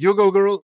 [0.00, 0.56] Jugo Girl.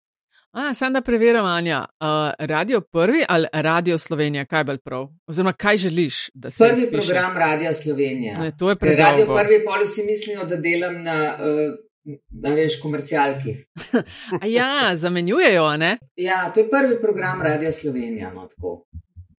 [0.51, 2.07] A, sam da preverjam, Anja, uh,
[2.39, 5.07] radio prvi ali radio Slovenija, kaj bolj prav?
[5.27, 7.07] Oziroma, kaj želiš, da se Prvi izpiše?
[7.07, 8.33] program Radio Slovenija.
[8.33, 11.73] Ne, to je Ker Radio prvi pol vsi mislijo, da delam na, uh,
[12.33, 13.55] na veš, komercialki.
[14.41, 15.97] A ja, zamenjujejo, a ne?
[16.15, 18.85] Ja, to je prvi program Radio Slovenija, no tako,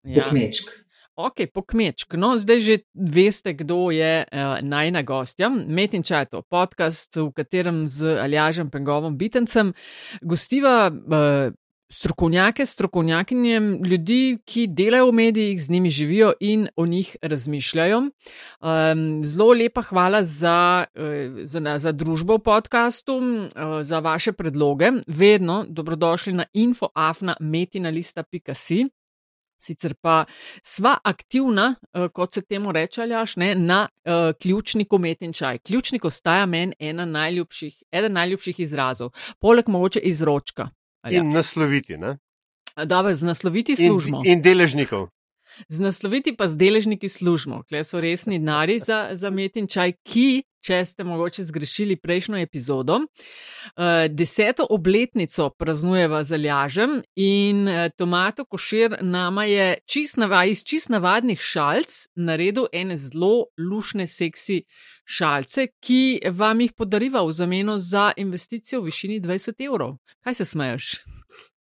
[0.05, 0.25] Ja.
[0.25, 0.71] pokmečk.
[1.19, 2.15] Ok, pokmečk.
[2.15, 5.51] No, zdaj že veste, kdo je uh, najna gostja.
[5.51, 9.75] Metin Čaj, to podcast, v katerem z Aljažem Pengovom Bitencem
[10.23, 11.51] gostiva uh,
[11.91, 17.99] strokovnjake, strokovnjakinjem, ljudi, ki delajo v medijih, z njimi živijo in o njih razmišljajo.
[17.99, 18.11] Um,
[19.25, 21.03] zelo lepa hvala za, uh,
[21.43, 23.25] za, na- za družbo v podkastu, uh,
[23.83, 24.91] za vaše predloge.
[25.07, 28.87] Vedno dobrodošli na infoafna.metinalista.si.
[29.59, 30.25] Sicer pa
[30.63, 35.59] sva aktivna, eh, kot se temu reče, aljaš, ne, na uh, ključniku metinčaj.
[35.59, 40.69] Ključnik ostaja meni ena najljubših, eden najljubših izrazov, poleg mogoče izročka.
[41.03, 41.25] Aljaš.
[41.25, 42.19] In nasloviti, ne?
[42.85, 44.23] Dobro, z nasloviti In, služimo.
[44.25, 45.09] in deležnikov.
[45.69, 47.63] Z nasloviti pa z deležniki služimo.
[47.69, 54.07] Kle so resni nari za, za metinčaj, ki, če ste mogoče zgrešili prejšnjo epizodo, uh,
[54.11, 60.93] deseto obletnico praznujeva z Aljažem in uh, Tomato Košir nama je čist nava, iz čist
[60.95, 64.63] navadnih šalc naredil ene zelo lušne, seksi
[65.05, 69.97] šalce, ki vam jih podariva v zameno za investicijo v višini 20 evrov.
[70.23, 70.93] Kaj se smeješ?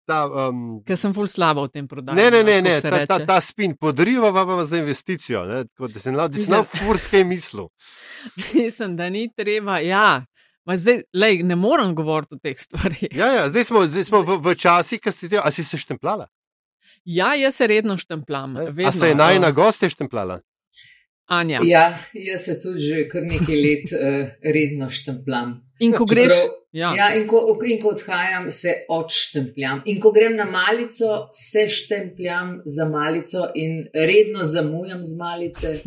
[0.07, 2.15] Ta, um, Ker sem ful slaba v tem prodaji.
[2.15, 5.43] ne, ne, ne, ne ta, ta, ta spin podriva vam za investicijo.
[5.45, 5.65] Ne?
[5.67, 7.67] Tako da se na Mislim- furske mislu.
[8.55, 9.79] Mislim, da ni treba.
[9.79, 10.23] Ja.
[10.65, 13.07] Ma Zdaj, lej, ne morem govoriti o teh stvarih.
[13.11, 15.77] Ja, ja, zdaj smo, zdaj smo v, v časih, ki si ti, a si se
[15.77, 16.27] štemplala.
[17.05, 18.57] Ja, jaz se redno štemplam.
[18.57, 20.39] A Vedno, se je najna eh, goste štemplala?
[21.27, 21.59] Anja.
[21.63, 25.59] Ja, jaz se tudi že kar nekaj let uh, redno štemplam.
[25.79, 26.31] In ko greš.
[26.31, 26.91] Čeprav- Ja.
[26.95, 29.81] Ja, in ko, in ko odhajam, se odštempljam.
[29.85, 35.79] In ko grem na malico, se štempljam za malico in redno zamujam z malice.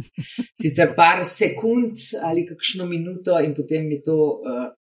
[0.63, 4.73] Sicer par sekund ali kakšno minuto, in potem mi to uh,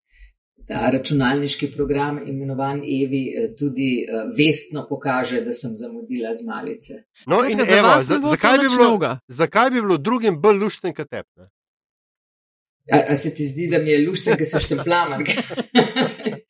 [0.70, 6.94] ta računalniški program, imenovan Evi, eh, tudi uh, vestno pokaže, da sem zamudila z malice.
[7.26, 10.94] No, in Skratka, za evo, za, zakaj, bi bilo, zakaj bi bilo drugim bolj lušten
[10.94, 11.26] kot tep?
[12.88, 15.12] A, a se ti zdi, da mi je lušten, ker se štempljam?
[15.12, 16.40] ali kaj?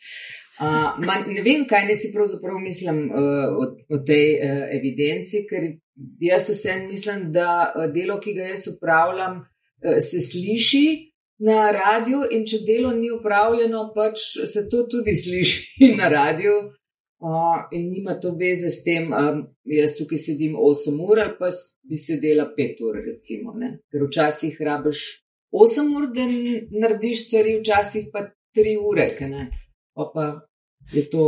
[0.61, 5.47] A, ma, ne vem, kaj ne si pravzaprav mislim uh, o, o tej uh, evidenci,
[5.49, 5.71] ker
[6.21, 10.85] jaz vsem mislim, da uh, delo, ki ga jaz upravljam, uh, se sliši
[11.49, 14.21] na radiju, in če delo ni upravljeno, pač
[14.53, 16.59] se to tudi sliši na radiju.
[17.21, 21.51] Uh, in nima to veze s tem, um, jaz tukaj sedim 8 ur ali pa
[21.85, 23.53] bi sedela 5 ur, recimo.
[23.61, 23.75] Ne?
[23.93, 25.03] Ker včasih rabiš
[25.51, 26.27] 8 ur, da
[26.83, 29.49] narediš stvari, včasih pa 3 ure, ke ne.
[29.95, 30.27] Pa
[30.93, 31.27] je to.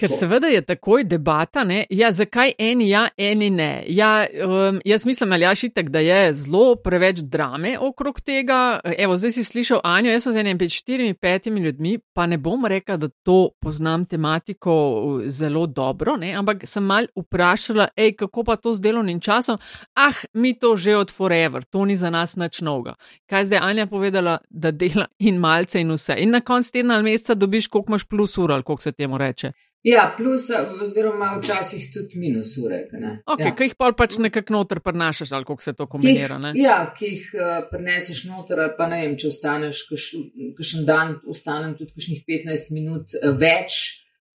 [0.00, 1.84] Ker seveda je takoj debata, ne?
[1.90, 3.84] ja, zakaj eni ja, eni ne.
[3.88, 8.80] Ja, um, jaz mislim, ali jaš itek, da je zelo preveč drame okrog tega.
[8.98, 12.38] Evo, zdaj si slišal Anjo, jaz sem z enim pet, štirimi, petimi ljudmi, pa ne
[12.38, 16.32] bom rekla, da to poznam tematiko uh, zelo dobro, ne?
[16.34, 19.58] ampak sem mal vprašala, ej, kako pa to z delovnim časom.
[19.94, 22.94] Ah, mi to že od forever, to ni za nas nič novega.
[23.28, 26.16] Kaj zdaj Anja povedala, da dela in malce in vse.
[26.18, 29.18] In na koncu tedna ali meseca dobiš, koliko imaš plus ur ali kako se temu
[29.18, 29.52] reče.
[29.82, 30.50] Ja, plus,
[30.82, 32.82] oziroma včasih tudi minus ure.
[33.24, 33.52] Okay, ja.
[33.56, 36.36] Ki jih pa pač nekako noter prenašaš, ali kako se to Ki jih- kombinira.
[36.38, 36.52] Ne?
[36.60, 41.72] Ja, ki jih uh, preneseš noter, ali pa ne vem, če ostaneš kakšen dan, ostanem
[41.78, 43.78] tudi kakšnih 15 minut uh, več,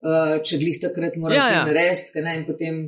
[0.02, 2.82] uh, če glih takrat moram Ja, ja, narediti, in potem.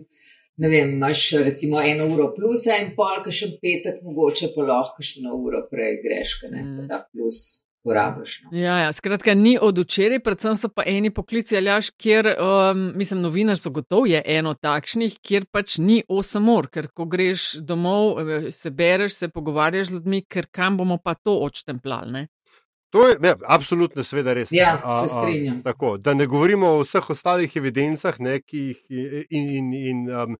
[0.57, 5.19] Ne vem, imaš recimo eno uro plusa in pol, še petek, mogoče pa lahko še
[5.21, 6.87] eno uro prej greš, ke ne, mm.
[6.89, 8.41] ta plus porabiš.
[8.43, 8.53] No.
[8.57, 13.21] Ja, ja, skratka, ni od včeraj, predvsem so pa eni poklici, aljaš, kjer, um, mislim,
[13.23, 18.49] novinarstvo gotovo je eno takšnih, kjer pač ni 8 ur, ker ko greš domov, eh,
[18.51, 22.11] se bereš, se pogovarjaš z ljudmi, ker kam bomo pa to odštempljali.
[22.11, 22.27] Ne?
[22.95, 24.51] To je ja, absolutno, seveda res.
[24.51, 25.61] Ja, A, se a, strinjam.
[25.63, 30.37] Tako, da ne govorimo o vseh ostalih evidencah, ne, jih in, in, in um,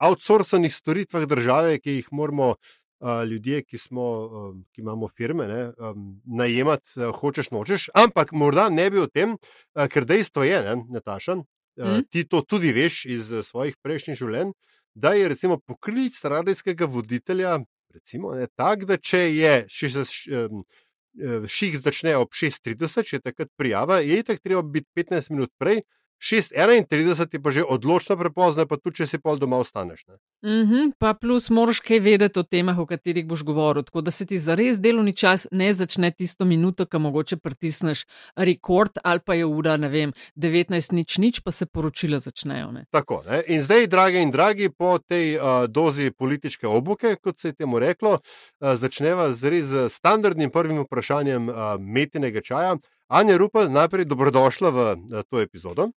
[0.00, 2.72] outsourcanih storitvah države, ki jih moramo uh,
[3.28, 7.88] ljudje, ki, smo, um, ki imamo firme, ne, um, najemati, uh, hočeš nočeš.
[7.94, 11.44] Ampak morda ne bi o tem, uh, ker dejstvo je, ne, Nataša, uh,
[11.76, 12.02] Mm.
[12.10, 14.50] ti to tudi veš iz uh, svojih prejšnjih življenj,
[14.94, 17.58] da je recimo poklic radijskega voditelja.
[17.92, 20.04] Recimo, ne, tak, da če je še za
[20.36, 20.62] um,
[21.48, 25.82] ših začne ob 6:30, če je takrat prijava, je tako treba biti 15 minut prej,
[26.22, 30.04] 6:31 je pa že odločno prepozno, pa tudi če si pol doma ostaneš.
[30.44, 34.10] Mm -hmm, pa plus moraš kaj vedeti o temah, o katerih boš govoril, tako da
[34.10, 38.04] se ti za res delovni čas ne začne tisto minuto, ki mogoče pritisneš
[38.36, 42.70] rekord ali pa je ura, ne vem, 19 nič nič, pa se poročila začnejo.
[42.72, 42.84] Ne?
[42.90, 43.42] Tako, ne?
[43.48, 47.78] In zdaj, drage in dragi, po tej uh, dozi politične obuke, kot se je temu
[47.78, 52.76] reklo, uh, začneva z res standardnim prvim vprašanjem uh, metinega čaja.
[53.08, 54.96] Anja Rupel, najprej dobrodošla v
[55.30, 55.90] to epizodo.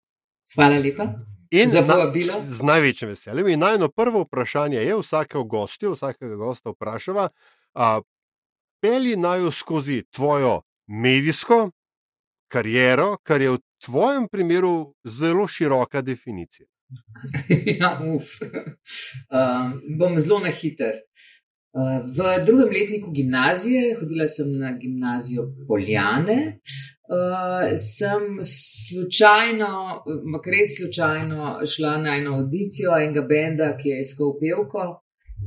[0.55, 1.07] Hvala lepa.
[1.53, 2.41] In za povabilo.
[2.49, 3.49] Z največjim veseljem.
[3.49, 7.29] In najno prvo vprašanje je vsakega gosta, vsakega gosta vprašava,
[8.81, 11.71] pelji naj skozi tvojo medijsko
[12.49, 16.67] kariero, kar je v tvojem primeru zelo široka definicija.
[17.81, 18.41] ja, uf.
[18.43, 21.01] Um, bom zelo na hiter.
[21.75, 26.61] V drugem letniku gimnazije, hodila sem na gimnazijo Poljane,
[27.09, 29.71] uh, sem slučajno,
[30.53, 34.85] res slučajno, šla na eno audicijo enega benda, ki je iskal pevko.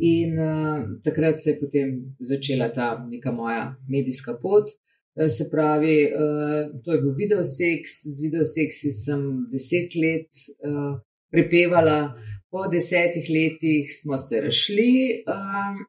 [0.01, 4.73] In uh, takrat se je potem začela ta neka moja medijska pot.
[5.13, 10.95] Uh, se pravi, uh, to je bil videoseks, z videoseksi sem deset let uh,
[11.29, 12.15] prepevala,
[12.49, 15.21] po desetih letih smo se rašli.
[15.29, 15.85] Uh,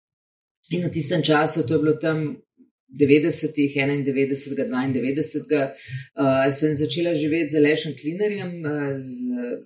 [0.72, 2.36] in v tistem času, to je bilo tam
[2.96, 5.62] 90-ih, 91, 92,
[6.16, 9.08] uh, sem začela živeti z Lešem Klinerjem, uh, z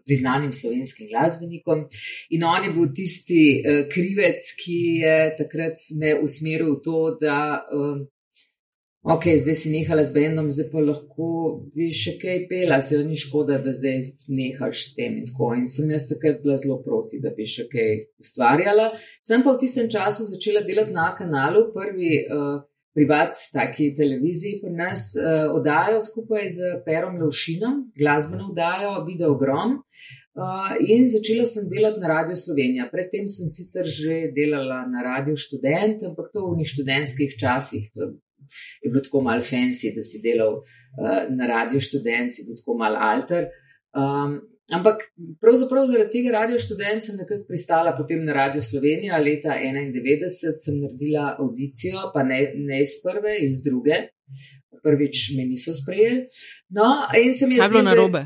[0.06, 1.86] priznanim slovenskim glasbenikom.
[2.30, 7.60] In on je bil tisti uh, krivec, ki je takrat me usmeril v to, da.
[7.70, 8.08] Uh,
[9.02, 11.26] Ok, zdaj si nehala z bendom, zdaj pa lahko
[11.72, 15.54] bi še kaj pela, se ni škoda, da zdaj nehaš s tem in tako.
[15.56, 17.88] In sem jaz takrat bila zelo proti, da bi še kaj
[18.20, 18.90] ustvarjala.
[19.24, 22.60] Sem pa v tistem času začela delati na kanalu, prvi uh,
[22.92, 29.78] privat, taki televiziji pri nas uh, oddajo skupaj z Perom Lovšinom, glasbeno oddajo, video grom.
[30.36, 32.92] Uh, in začela sem delati na Radio Slovenija.
[32.92, 37.94] Predtem sem sicer že delala na Radio Student, ampak to v njih študentskih časih.
[37.96, 38.16] To je
[38.84, 42.96] bilo tako malo fancy, da si delal uh, na Radio Student, si bil tako malo
[43.00, 43.50] alter.
[43.94, 45.02] Um, Ampak
[45.40, 49.18] pravzaprav zaradi tega radio študenta sem nekako pristala potem na Radio Slovenija.
[49.18, 53.98] Leta 1991 sem naredila audicijo, pa ne, ne iz prve, iz druge.
[54.84, 56.28] Prvič me niso sprejeli.
[56.76, 56.86] No,
[57.18, 57.58] in sem jaz.
[57.58, 58.22] Kaj je bilo na robe?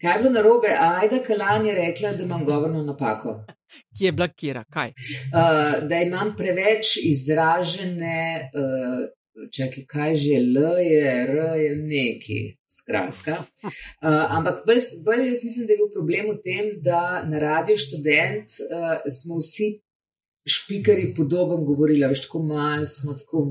[0.00, 0.70] Kaj je bilo na robe?
[0.78, 3.34] Ajda Kalan je rekla, da imam govorno napako.
[3.98, 4.94] Ki je blokira, kaj?
[4.94, 8.50] Uh, da imam preveč izražene.
[8.54, 13.38] Uh, Čakaj, kaj že L je, R je neki, skratka.
[14.04, 17.76] Uh, ampak bolj, bolj jaz mislim, da je bil problem v tem, da na radio
[17.76, 19.70] študent uh, smo vsi
[20.44, 23.46] špikari podoben govorili, veš, tako malo smo, tako,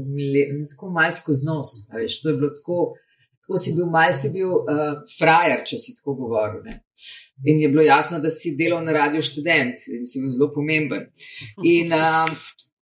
[0.69, 2.79] tako malo skozi nos, veš, to je bilo tako,
[3.41, 6.61] tako si bil, malo si bil uh, frajer, če si tako govoril.
[6.67, 6.81] Ne?
[7.49, 11.07] In je bilo jasno, da si delal na radio študent in si bil zelo pomemben.
[11.65, 12.29] In, uh,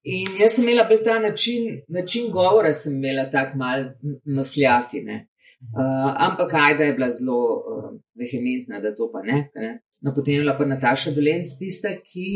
[0.07, 3.89] In jaz sem imela bolj ta način, način govora, sem imela tako mal
[4.25, 5.03] nasljati.
[5.07, 7.89] Uh, ampak Ajda je bila zelo uh,
[8.21, 9.41] vehementna, da to pa ne.
[9.55, 9.73] ne?
[10.01, 12.29] No, potem je bila pa Nataša Dolenc tista, ki,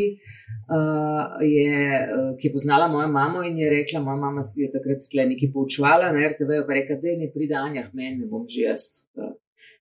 [0.75, 1.77] uh, je,
[2.17, 5.29] uh, ki je poznala mojo mamo in je rekla: Moja mama si je takrat skle
[5.31, 8.67] nekaj poučevala na RTV, pa je rekla: Da ne pride Anja, meni ne bom že
[8.67, 8.89] jaz.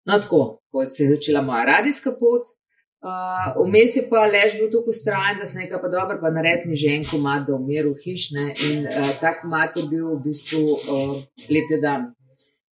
[0.05, 2.53] No, tako, ko se je začela moja radijska pot,
[3.01, 6.67] Vmes uh, je pa lež bil tako strajen, da sem rekel, pa dobro, pa nared
[6.67, 8.47] mi že en komad, da umiru hišne.
[8.71, 11.15] In uh, ta komad je bil v bistvu uh,
[11.47, 12.09] lep dan.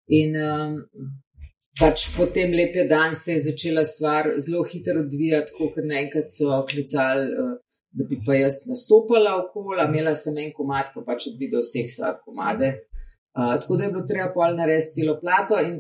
[0.08, 0.78] In um,
[1.80, 6.63] pač po tem lepem dan se je začela stvar zelo hitro odvijati, ker naenkrat so
[6.72, 7.60] klicali, uh,
[7.92, 12.24] da bi pa jaz nastopala okoli, imela sem en komad, pa pač odvidel vseh svojih
[12.24, 12.72] komade.
[13.34, 15.80] Uh, tako da je bilo treba pol narediti celo plato, in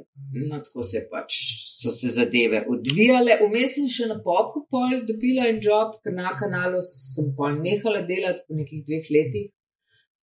[0.49, 1.35] no, tako se, pač,
[1.79, 3.35] so se zadeve odvijale.
[3.43, 8.01] Vmes sem še na popu pol dobila en job, ker na kanalu sem pol nehala
[8.09, 9.51] delati po nekih dveh letih.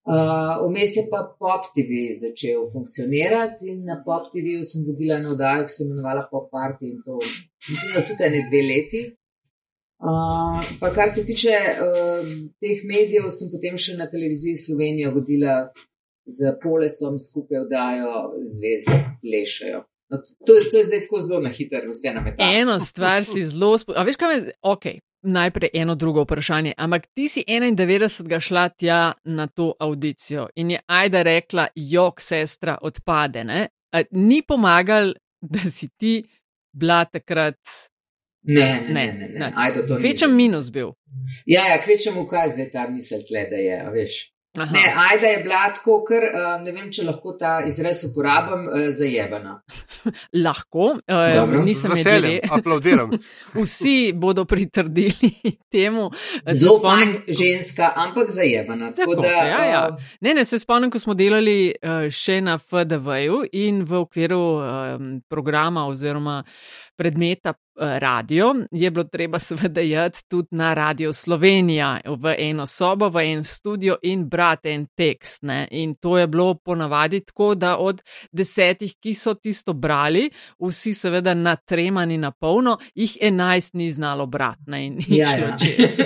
[0.09, 5.35] Vmes uh, je pa Pop TV začel funkcionirati in na Pop TV sem vodila eno
[5.35, 7.19] oddajo, ki se imenovala Pop Party in to
[7.69, 9.03] mislim, da tudi ene dve leti.
[9.99, 11.53] Uh, pa kar se tiče
[11.85, 12.25] uh,
[12.63, 15.59] teh medijev, sem potem še na televiziji Slovenija vodila
[16.37, 18.13] z polesom skupaj vdajo
[18.53, 18.97] zvezde,
[19.33, 19.83] lešajo.
[20.09, 22.49] No, to, to je zdaj tako zelo na hitro, vse nam je tako.
[22.55, 24.05] Eno stvar si zelo spoštoval.
[24.05, 24.51] Veš, kaj je?
[24.61, 24.85] Ok,
[25.21, 26.73] najprej eno drugo vprašanje.
[26.77, 28.39] Ampak ti si 91.
[28.39, 33.43] šla tja na to audicijo in je Aida rekla, jok, sestra, odpade.
[33.43, 33.67] Ne?
[34.11, 36.23] Ni pomagal, da si ti
[36.71, 37.59] bila takrat.
[38.41, 39.13] Ne, ne, ne.
[39.13, 39.51] ne, ne.
[39.89, 39.99] ne.
[39.99, 40.93] Kvečem minus bil.
[41.45, 44.19] Ja, ja kvečem ukaz, da je ta misel tle, da je, veš.
[44.59, 44.73] Aha.
[44.73, 48.87] Ne, ajda je bila tako, ker uh, ne vem, če lahko ta izraz uporabim, uh,
[48.93, 49.59] zajebana.
[50.45, 52.39] lahko, uh, nisem veseljen.
[52.51, 53.11] Aplaudiram.
[53.59, 55.33] Vsi bodo pritrdili
[55.73, 56.09] temu.
[56.51, 58.93] Zelo fajn ženska, ampak zajebana.
[58.93, 59.97] Tako tako, da, ja, ja.
[60.21, 61.73] Ne, ne, se spomnim, ko smo delali
[62.11, 66.43] še na FDV-ju in v okviru um, programa oziroma
[66.99, 73.09] predmeta eh, radio, je bilo treba seveda jeti tudi na Radio Slovenija, v eno sobo,
[73.09, 75.43] v en studio in brati en tekst.
[75.43, 75.67] Ne?
[75.71, 81.33] In to je bilo ponavadi tako, da od desetih, ki so tisto brali, vsi seveda
[81.33, 84.59] natremani na polno, jih enajst ni znalo brati.
[85.07, 85.57] Ja, ja.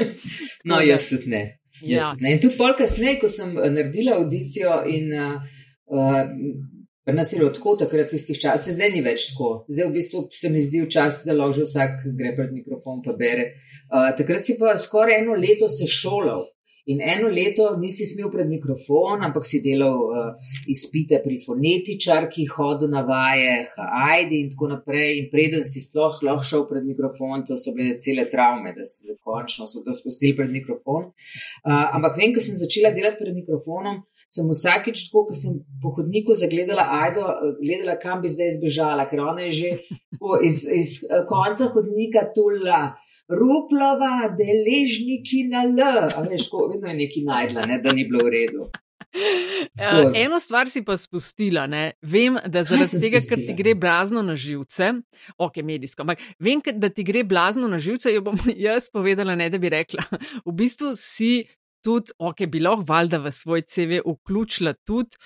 [0.69, 1.59] no, jaz tudi ne.
[1.81, 2.11] Jaz ja.
[2.11, 2.31] tudi ne.
[2.31, 5.11] In tudi pol kasneje, ko sem naredila audicijo in.
[5.13, 9.49] Uh, Pri nas je bilo tako, takrat tistih časov, zdaj ni več tako.
[9.67, 13.47] Zdaj v bistvu se mi zdi včasih, da lahko vsak gre pred mikrofon in bere.
[13.91, 16.45] Uh, takrat si pa skoraj eno leto se šolal.
[16.85, 22.91] In eno leto nisi smel pred mikrofon, ampak si delal uh, izpite pri fonetičarki, hodil
[22.91, 25.13] na vaje, ajdi in tako naprej.
[25.21, 29.15] In preden si sploh lahko šel pred mikrofon, to so bile cele travme, da si
[29.15, 31.07] končno so te spustili pred mikrofon.
[31.63, 35.93] Uh, ampak vem, ko sem začela delati pred mikrofonom, sem vsakič, tako, ko sem po
[35.97, 37.25] hodniku zagledala Aido,
[37.61, 39.73] gledala, kam bi zdaj zbežala, ker ona je že
[40.19, 42.93] po, iz, iz eh, konca hodnika tula.
[43.23, 45.79] Ruplova, deležniki na L,
[46.19, 48.65] ali ško, vedno je nekaj najdla, ne, da ni bilo v redu.
[49.13, 51.91] Uh, eno stvar si pa spustila, ne?
[52.01, 54.89] vem, da zaradi tega, ker ti gre blazno na živce,
[55.37, 59.51] ok, medijsko, ampak vem, da ti gre blazno na živce, jo bom jaz povedala, ne
[59.53, 60.03] da bi rekla.
[60.43, 61.45] V bistvu si
[61.83, 65.19] tudi, ok, bi lahko valjda v svoj CV vključila tudi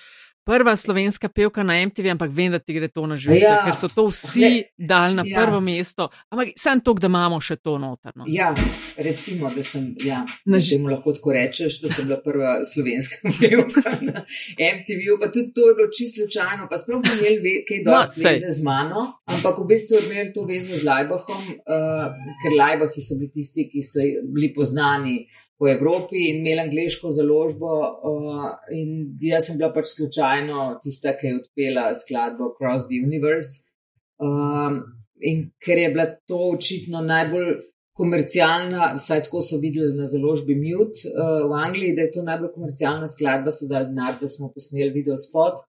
[0.48, 3.58] prva slovenska pevka na MTV, ampak vem, da ti gre to na živce, ja.
[3.66, 5.42] ker so to vsi dali na ja.
[5.42, 6.06] prvo mesto.
[6.32, 8.24] Ampak sem to, da imamo še to notrno.
[8.32, 8.54] Ja,
[8.96, 10.78] recimo, da sem, ja, da ž...
[10.88, 14.22] lahko tako rečeš, da sem bila prva slovenska pevka na
[14.56, 17.98] MTV, pa tudi to je bilo čisto slučajno, pa sploh ni imel ve, kaj no,
[17.98, 22.32] dosti no, veze z mano, ampak v bistvu je imel to vezo z Lajbahom, uh,
[22.40, 25.18] ker Lajbahi so bili tisti, ki so bili poznani
[25.58, 27.70] po Evropi in imela angliško založbo.
[28.10, 33.74] Uh, in jaz sem bila pač slučajno tista, ki je odpela skladbo Cross the Universe.
[34.22, 34.82] Um,
[35.20, 37.56] in ker je bila to očitno najbolj
[37.98, 42.52] komercialna, vsaj tako so videli na založbi Mute uh, v Angliji, da je to najbolj
[42.54, 45.64] komercialna skladba, so dali denar, da smo posneli video spot.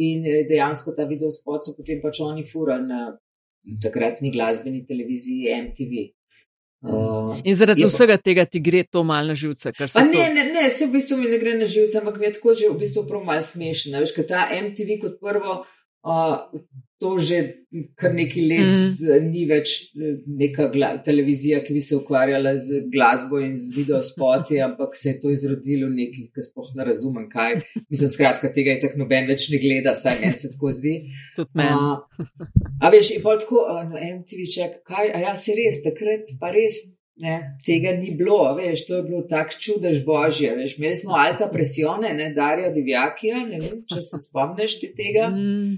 [0.00, 3.00] In eh, dejansko ta video spot so potem pač oni furali na
[3.82, 6.06] takratni glasbeni televiziji MTV.
[6.82, 9.70] Uh, in zaradi vsega tega ti gre to malo na živce.
[9.94, 12.54] Ne, ne, ne, se v bistvu mi ne gre na živce, ampak mi je tako
[12.58, 14.00] že v bistvu prav malo smešno.
[14.02, 16.34] Veš, ta MTV kot prvo, uh,
[17.02, 17.38] to že
[17.98, 19.26] kar nekaj let mm.
[19.26, 20.68] ni več eh, neka
[21.06, 25.90] televizija, ki bi se ukvarjala z glasbo in z videospoti, ampak se je to izrodilo
[25.90, 27.58] v nekaj, kar sploh ne razumem, kaj.
[27.90, 30.96] Mislim, skratka, tega je tako noben več ne gleda, saj meni se tako zdi.
[31.42, 31.94] Uh,
[32.78, 36.36] a veš, in pa tako, uh, no, MTV ček, kaj, a ja, se res, takrat
[36.40, 36.82] pa res.
[37.22, 40.54] Ne, tega ni bilo, veš, to je bilo tako čudež božje.
[40.56, 40.78] Veš.
[40.78, 45.28] Imeli smo alta presione, ne, Darja Divjakija, ne vem, če se spomniš tega.
[45.28, 45.76] Mm.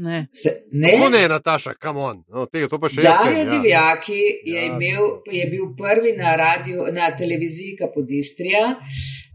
[0.00, 0.28] Ne.
[0.32, 0.92] Se, ne?
[1.10, 2.22] ne, Nataša, kamon.
[2.28, 3.18] No, tega, to pa še jaz.
[3.20, 3.48] Dario ja.
[3.50, 4.68] Divjaki je, ja.
[4.70, 8.62] imel, je bil prvi na, radio, na televiziji Kapodistrija.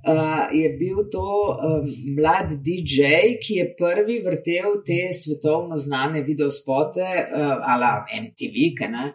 [0.06, 1.86] Uh, je bil to um,
[2.18, 9.08] mlad DJ, ki je prvi vrtel te svetovno znane videospote, uh, ala MTV, kaj,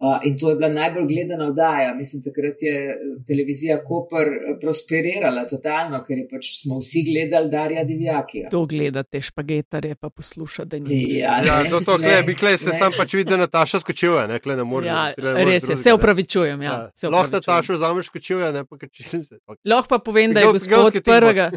[0.00, 1.94] Uh, in to je bila najbolj gledana oddaja.
[1.94, 2.94] Mislim, takrat je eh,
[3.28, 8.46] televizija Koper eh, prosperirala totalno, ker je pač smo vsi gledali Darja Divjaki.
[8.50, 10.80] To gledate, špagetare, pa poslušate.
[10.88, 14.40] Ja, ja, to, to, kle, bi kle se sam pač videl, da Nataša skočila, ne,
[14.40, 14.88] kle ne moreš.
[14.88, 16.62] Ja, res je, se upravičujem.
[16.62, 17.12] Ja, ja.
[17.12, 19.22] Lahko Nataša vzameš skočila, ne pa če se.
[19.68, 21.50] Lahko pa povem, da je gospod prvega.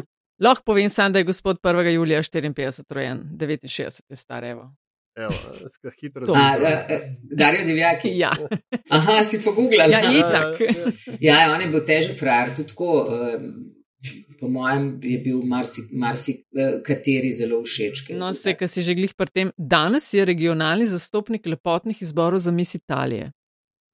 [0.44, 1.94] Lahko povem sam, da je gospod 1.
[1.96, 4.60] julija 54 rojen, 69 je starevo.
[4.60, 4.74] Evo,
[6.00, 7.14] hitro razumem.
[7.22, 8.12] Dario Divjaki.
[8.24, 8.30] Ja.
[8.90, 9.90] Aha, si pogooglal.
[9.90, 10.60] Ja, itak.
[11.20, 13.06] ja, on je bil težek frajer, tudi tako.
[14.40, 16.34] Po mojem je bil marsikateri marsi,
[17.32, 18.02] uh, zelo všeč.
[18.18, 19.52] No, se, kar si že glih pri tem.
[19.56, 23.30] Danes je regionalni zastopnik lepotnih izborov za mis Italije.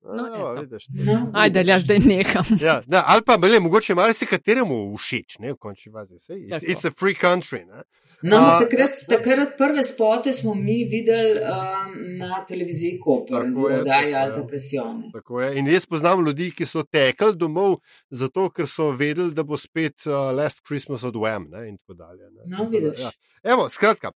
[0.03, 2.45] No, no, vidiš, no, Ajde, da zdaj neham.
[2.61, 6.15] ja, ne, ali pa, bele, mogoče marsikateremu všeč, ne, v končni fazi.
[6.15, 7.67] It's, it's a free country.
[7.67, 7.85] Ne?
[8.23, 13.47] No, uh, takrat, takrat prve spote smo mi videli um, na televiziji Koper,
[13.85, 15.13] da je Alta Presione.
[15.55, 17.79] In jaz poznam ljudi, ki so tekli domov,
[18.11, 21.49] zato ker so vedeli, da bo spet uh, Last Christmas od Wem.
[21.49, 22.29] Ne, in tako dalje.
[22.31, 22.45] Ne.
[22.57, 23.01] No, vidiš.
[23.01, 23.11] Ja.
[23.53, 24.13] Evo, skratka.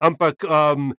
[0.00, 0.94] Ampak um,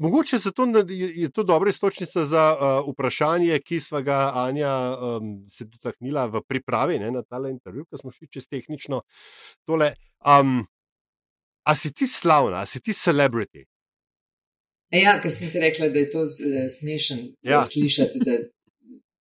[0.00, 5.64] mogoče zato je to dobra istočnica za uh, vprašanje, ki smo ga Anja um, se
[5.64, 9.02] dotaknila v pripravi ne, na tale intervju, ki smo šli čez tehnično.
[9.68, 9.92] Tole,
[10.24, 10.64] um,
[11.62, 13.66] a si ti slavna, a si ti celebrity?
[14.90, 16.24] Ja, ker sem ti rekla, da je to
[16.80, 17.62] smešen ja.
[17.72, 18.24] slišati.
[18.24, 18.38] Da,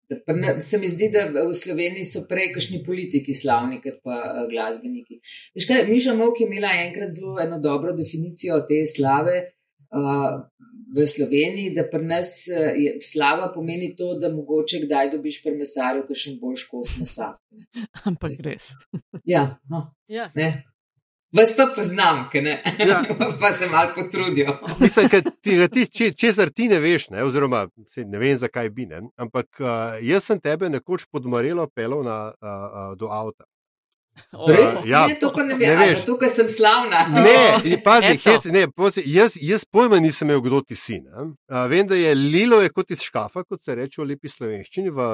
[0.10, 5.20] da, se mi zdi, da v Sloveniji so prej kakšni politiki slavni, kot pa glasbeniki.
[5.54, 9.44] Veš kaj, Miša Mok je imela enkrat zelo eno dobro definicijo te slave
[10.96, 16.08] v Sloveniji, da pri nas je, slava pomeni to, da mogoče kdaj dobiš pri mesarju
[16.08, 17.34] kakšen boljš kos mesa.
[18.10, 18.74] Ampak res.
[19.26, 19.86] Ja, no.
[20.08, 20.32] ja.
[21.36, 23.04] Vas pa poznam, ja.
[23.42, 24.58] pa se malo potrudijo.
[24.80, 25.08] Mislim,
[25.60, 27.68] da ti, ti česar ti ne veš, ne, oziroma
[27.98, 28.86] ne vem, zakaj bi.
[28.86, 29.68] Ne, ampak uh,
[30.02, 33.46] jaz sem tebe nekoč podmarilo pelov na, uh, uh, do avta.
[34.50, 36.04] Res, ja, ne, to pa ne, ne veš.
[36.08, 37.06] Tukaj sem slavna.
[37.26, 41.00] Ne, pazi, hes, ne, pozi, jaz, jaz pojma nisem imel, kdo ti si.
[41.02, 41.32] Uh,
[41.72, 45.10] vem, da je Lilo je kot iz škafa, kot se reče v lepi slovenščini, v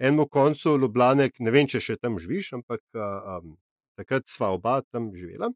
[0.00, 3.58] enem koncu Ljubljana, ne vem, če še tam živiš, ampak uh, um,
[4.00, 5.50] takrat sva oba tam živela.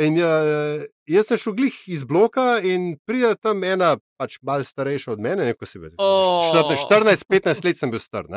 [0.00, 5.14] In uh, jaz sem šel glih iz bloka in pride tam ena, pač malce starejša
[5.16, 5.98] od mene, neko si videl.
[6.00, 6.48] Oh.
[6.86, 8.28] 14-15 let sem bil star.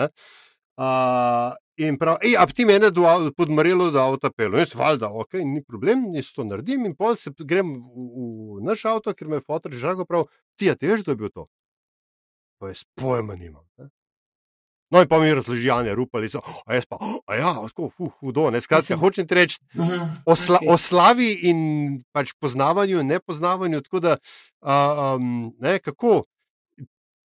[0.74, 2.90] Uh, in prav, ej, a ti mene
[3.38, 4.58] podmarilo, da avto pelo.
[4.58, 8.06] Jaz valjda, ok, ni problem, jaz to naredim in pol se grem v,
[8.58, 10.26] v naš avto, ker me je fotor rekel, prav,
[10.58, 11.46] ti, a ti veš, da je bil to?
[12.58, 13.66] Pa jaz pojma nimam.
[13.78, 13.90] Ne?
[14.94, 18.50] No, in pa mi razložijanje, rupali so, a jaz pa, a ja, tako, fu, hudo,
[18.54, 19.58] ne, skratka, hočem ti reči,
[20.30, 21.64] osla, o slavi in
[22.14, 24.18] pač poznavanju nepoznavanju, tako da,
[24.62, 26.24] um, ne, kako,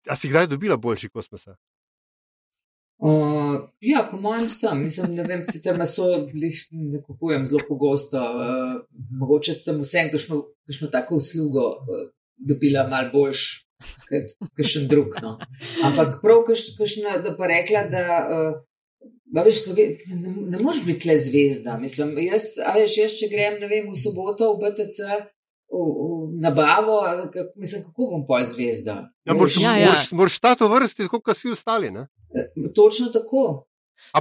[0.08, 1.58] a si kdaj dobila boljši kosmosa?
[3.00, 4.84] Uh, ja, po mojem, sem.
[4.84, 6.10] Mislim, ne vem, sicer meso
[6.72, 8.20] ne kupujem zelo pogosto.
[8.20, 8.82] Uh,
[9.22, 10.20] mogoče sem vsem, ki
[10.76, 13.46] smo tako uslugo uh, dobila, mal boljš,
[14.10, 15.16] kot še drug.
[15.24, 15.38] No.
[15.88, 18.08] Ampak prav, kašna, da pa rekla, da.
[18.28, 18.58] Uh,
[19.30, 19.84] Veš, ne,
[20.50, 21.76] ne moreš biti le zvezda.
[21.78, 25.20] Mislim, jaz, veš, jaz, če grem vem, v soboto v BTC
[25.72, 27.02] v, v nabavo,
[27.56, 29.10] mislim, kako bom pa zvezda.
[29.26, 30.30] Ja, moraš ja, ja.
[30.30, 31.92] stati v vrsti, kot si ostali.
[31.92, 32.08] Ne?
[32.36, 33.66] E, točno tako.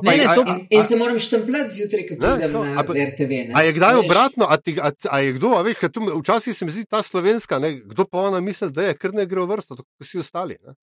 [0.02, 3.30] Ne, ne, to, in, in a, se moram štempljati zjutraj, ko pridem ne, na RTV.
[3.30, 3.52] Ne?
[3.54, 6.56] A je kdaj a obratno, a, ti, a, a je kdo, a veš, tu, včasih
[6.56, 9.40] se mi zdi ta slovenska, ne, kdo pa ona misli, da je kar ne gre
[9.40, 10.58] v vrsto, tako kot vsi ostali.
[10.66, 10.74] Ne?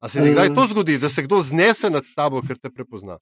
[0.00, 3.20] A se kdaj to zgodi, da se kdo znese nad tabo, ker te prepozna?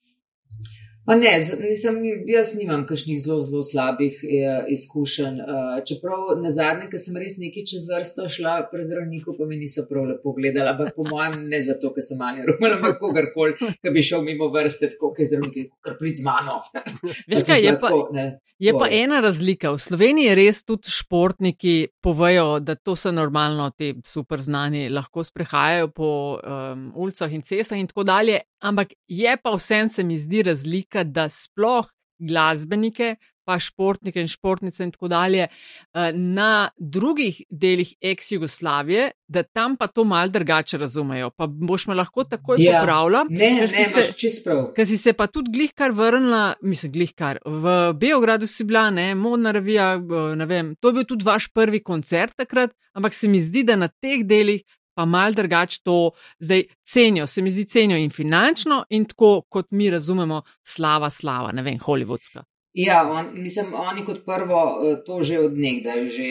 [1.07, 1.99] Pa ne, nisem,
[2.33, 5.41] jaz nimam kakšnih zelo, zelo slabih eh, izkušenj.
[5.41, 9.59] Eh, čeprav na zadnje, ko sem res nekaj čez vrsto šla pri zdravniku, pa mi
[9.61, 13.59] niso prav lepo gledali, ampak po mojem ne zato, ker sem manj rumela, ampak kogarkoli,
[13.61, 16.57] ki bi šel mimo vrste, tako kot je zdravnik, kar prid z mano.
[17.31, 18.25] Veš kaj, je pa, tako,
[18.59, 19.75] je pa ena razlika.
[19.75, 25.91] V Sloveniji res tudi športniki povejo, da to so normalno, ti super znani, lahko sprehajajo
[25.93, 28.41] po um, ulicah in cestah in tako dalje.
[28.65, 31.91] Ampak je pa vsem se mi zdi razlika, da sploh
[32.23, 39.77] glasbenike, pa športnike in športnice in tako dalje eh, na drugih delih ex-Jugoslavije, da tam
[39.77, 41.31] pa to mal drugače razumejo.
[41.31, 42.81] Pa boš me lahko takoj ja.
[42.81, 43.25] popravila.
[43.29, 44.63] Ne, ne, ne, čist prav.
[44.77, 47.43] Ker si se pa tudi glihkar vrnila, mislim, glihkar.
[47.45, 51.51] V Beogradu si bila, ne, modna revija, eh, ne vem, to je bil tudi vaš
[51.53, 56.11] prvi koncert takrat, ampak se mi zdi, da na teh delih pa mal drugače to
[56.39, 57.27] zdaj cenijo.
[57.27, 61.79] Se mi zdi cenijo in finančno, in tako kot mi razumemo, slava, slava, ne vem,
[61.79, 62.45] hollywoodska.
[62.75, 66.29] Ja, on, mislim, oni kot prvo eh, to že od nekdaj, že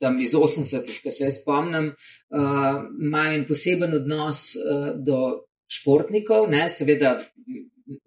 [0.00, 5.18] tam iz 80-ih, ki se spomnim, uh, imajo en poseben odnos uh, do
[5.70, 7.12] športnikov, ne, seveda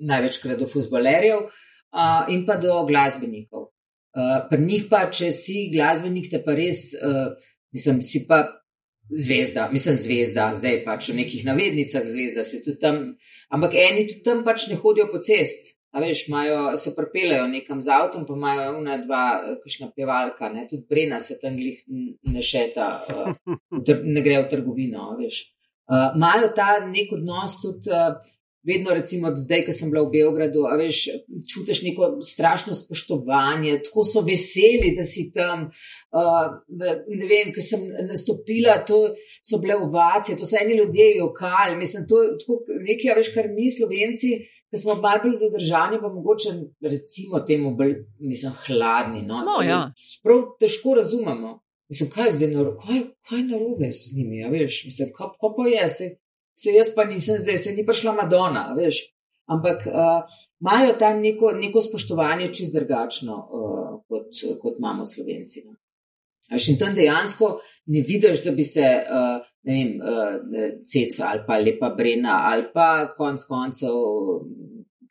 [0.04, 3.70] največkrat do futbolerjev uh, in pa do glasbenikov.
[4.16, 7.32] Uh, pri njih pa, če si glasbenik, te pa res, uh,
[7.76, 8.44] mislim, si pa
[9.10, 13.02] zvezda, mislim, zvezda, zdaj pač v nekih navednicah zvezda se tudi tam,
[13.50, 15.76] ampak eni tudi tam pač ne hodijo po cest.
[15.96, 19.22] A veš, majo, se prepelejo nekam z avtom, pa imajo ena, dva,
[19.64, 20.66] kakšna pevalka, ne?
[20.68, 23.30] tudi brena se tam glih ne šeta, uh,
[24.04, 25.38] ne gre v trgovino, veš.
[25.88, 27.94] Imajo uh, ta nek odnos tudi.
[27.96, 28.34] Uh,
[28.66, 31.02] vedno, recimo, zdaj, ko sem bila v Beogradu, veš,
[31.52, 35.68] čutiš neko strašno spoštovanje, tako so veseli, da si tam.
[36.16, 39.02] Uh, ne vem, ko sem nastopila, to
[39.46, 41.78] so bile ovacije, to so eni ljudje, jokal.
[41.78, 42.34] Mislim, to je
[42.90, 44.34] nekaj, veš, kar mi, slovenci,
[44.72, 49.22] ki smo malo bolj zadržani, pa mogoče, recimo, temu bolj, mislim, hladni.
[49.30, 49.40] No?
[49.44, 49.82] Smo, ja.
[50.24, 51.60] Prav težko razumemo.
[51.90, 55.28] Mislim, kaj je zdaj narobe, kaj, kaj je narobe z njimi, ja, veš, mislim, kaj,
[55.42, 56.08] kaj pa je, se
[56.56, 59.02] se jaz pa nisem zdaj, se ni prišla Madona, veš.
[59.46, 65.62] Ampak uh, imajo uh, tam neko, neko spoštovanje čist drugačno, uh, kot, kot imamo Slovenci.
[65.66, 65.76] No.
[66.50, 67.52] Až in tam dejansko
[67.94, 72.68] ne vidiš, da bi se, uh, ne vem, uh, ceca ali pa lepa brena ali
[72.74, 73.94] pa konc koncev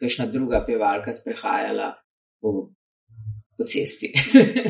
[0.01, 1.95] kakšna druga pevalka sprehajala
[2.41, 2.71] po,
[3.57, 4.13] po cesti.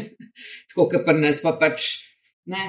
[0.69, 1.89] Tako, ker pri nas pa pač,
[2.51, 2.65] ne,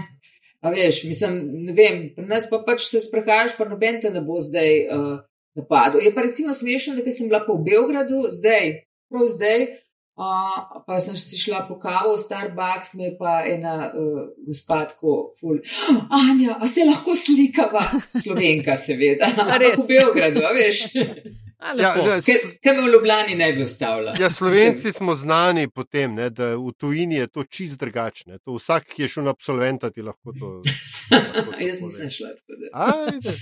[0.65, 4.23] a veš, mislim, ne vem, pri nas pa pač se sprehajaš, pa noben te ne
[4.25, 5.15] bo zdaj uh,
[5.55, 6.01] napadel.
[6.01, 8.71] Je pa recimo smešno, da sem bila pa v Beogradu, zdaj,
[9.11, 9.67] prav zdaj.
[10.15, 15.59] Uh, pa sem si šla po kavu v Starbucks, me pa ena uh, gospodko, ful.
[16.07, 17.83] Anja, a se lahko slikava?
[18.15, 19.27] Slovenka, seveda.
[19.61, 19.75] Res.
[19.83, 20.85] V Beogradu, veš.
[21.61, 22.17] Ja, ja,
[22.63, 24.13] Kaj v Ljubljani ne bi ustavila?
[24.19, 28.39] ja, Slovenci smo znani po tem, ne, da v tujini je to čist drugačne.
[28.43, 30.51] To vsak, ki je šel na absolventa, ti lahko to.
[31.11, 32.59] lahko to Jaz nisem šla tako.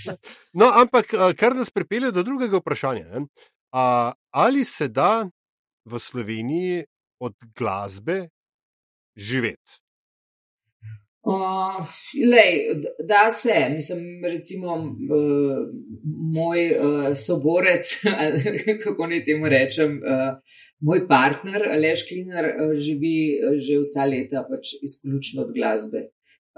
[0.06, 0.16] Da.
[0.52, 3.04] No, ampak a, kar nas pripelje do drugega vprašanja.
[3.04, 3.26] Ne?
[3.74, 5.26] A, ali se da
[5.84, 6.84] v Sloveniji
[7.20, 8.28] od glasbe
[9.16, 9.83] živeti?
[11.24, 11.86] Uh,
[12.32, 15.58] lej, da se, mislim, recimo uh,
[16.34, 17.84] moj uh, soborec,
[18.84, 20.36] kako naj temu rečem, uh,
[20.80, 26.02] moj partner Aleš Klinar uh, živi uh, že vsa leta pač izključno od glasbe.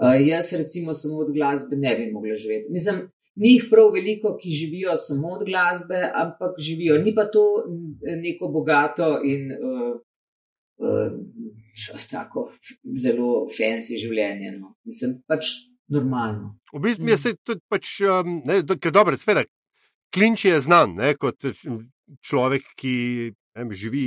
[0.03, 2.67] Uh, jaz recimo samo od glasbe ne bi mogla živeti.
[2.69, 2.95] Mislim,
[3.35, 6.99] ni jih prav veliko, ki živijo samo od glasbe, ampak živijo.
[7.05, 7.63] Ni pa to
[8.23, 9.95] neko bogato in uh,
[10.83, 11.11] uh,
[12.11, 12.49] tako
[12.95, 14.55] zelo fancy življenje.
[14.59, 14.75] No.
[14.87, 15.51] Mislim, pač
[15.91, 16.55] normalno.
[16.73, 17.13] V bistvu mm.
[17.13, 19.45] je se tudi pač, um, ne, ker dobro, sveda,
[20.13, 21.67] Klinč je znan ne, kot č-
[22.23, 22.93] človek, ki
[23.59, 24.05] ne, živi,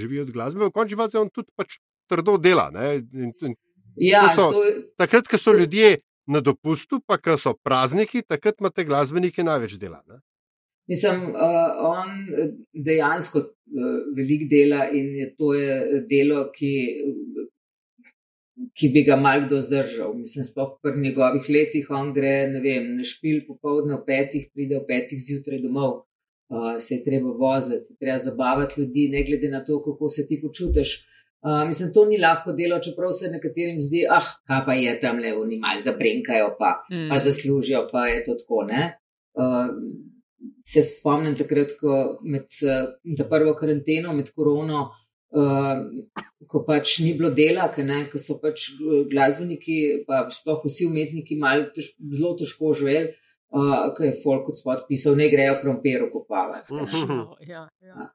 [0.00, 1.76] živi od glasbe, v končni fazi on tudi pač
[2.08, 2.70] trdo dela.
[2.72, 3.56] Ne, in, in
[3.96, 4.60] Ja, so- to,
[5.00, 10.02] takrat, ko so ljudje na dopustu, pa ko so prazniki, takrat imate glasbenike največ dela.
[10.06, 10.20] Ne.
[10.88, 12.08] Mislim, uh, on
[12.42, 16.72] eh, dejansko uh, veliko dela in je to je delo, ki,
[18.76, 20.14] ki bi ga mal kdo zdržal.
[20.14, 24.78] Mislim, sploh pri njegovih letih on gre, ne vem, na špil popovdne v petih, pride
[24.80, 26.02] v petih zjutraj domov.
[26.48, 30.38] Uh, se je treba voziti, treba zabavati ljudi, ne glede na to, kako se ti
[30.42, 30.92] počutiš.
[31.42, 35.18] Uh, mislim, to ni lahko delo, čeprav se nekaterim zdi, ah, kaj pa je tam
[35.18, 37.08] le, oni malo zabrenkajo, pa, Mm.
[37.10, 38.62] pa zaslužijo, pa je to tako.
[38.70, 38.82] Ne?
[39.34, 39.74] Uh,
[40.66, 44.88] se spomnim takrat, ko med uh, ta prvo karanteno, med korono,
[45.36, 45.84] uh,
[46.50, 51.38] ko pač ni bilo dela, ne, ko so pač uh, glasbeniki, pa sploh vsi umetniki,
[51.38, 53.14] malo tež, zelo težko živeli.
[53.56, 56.74] Uh, ko je folk od spod pisal, ne grejo krompir kopavati.
[56.74, 57.20] Mhm.
[57.46, 58.08] Ja, ja.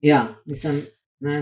[0.00, 0.86] Ja, mislim,
[1.20, 1.36] ne.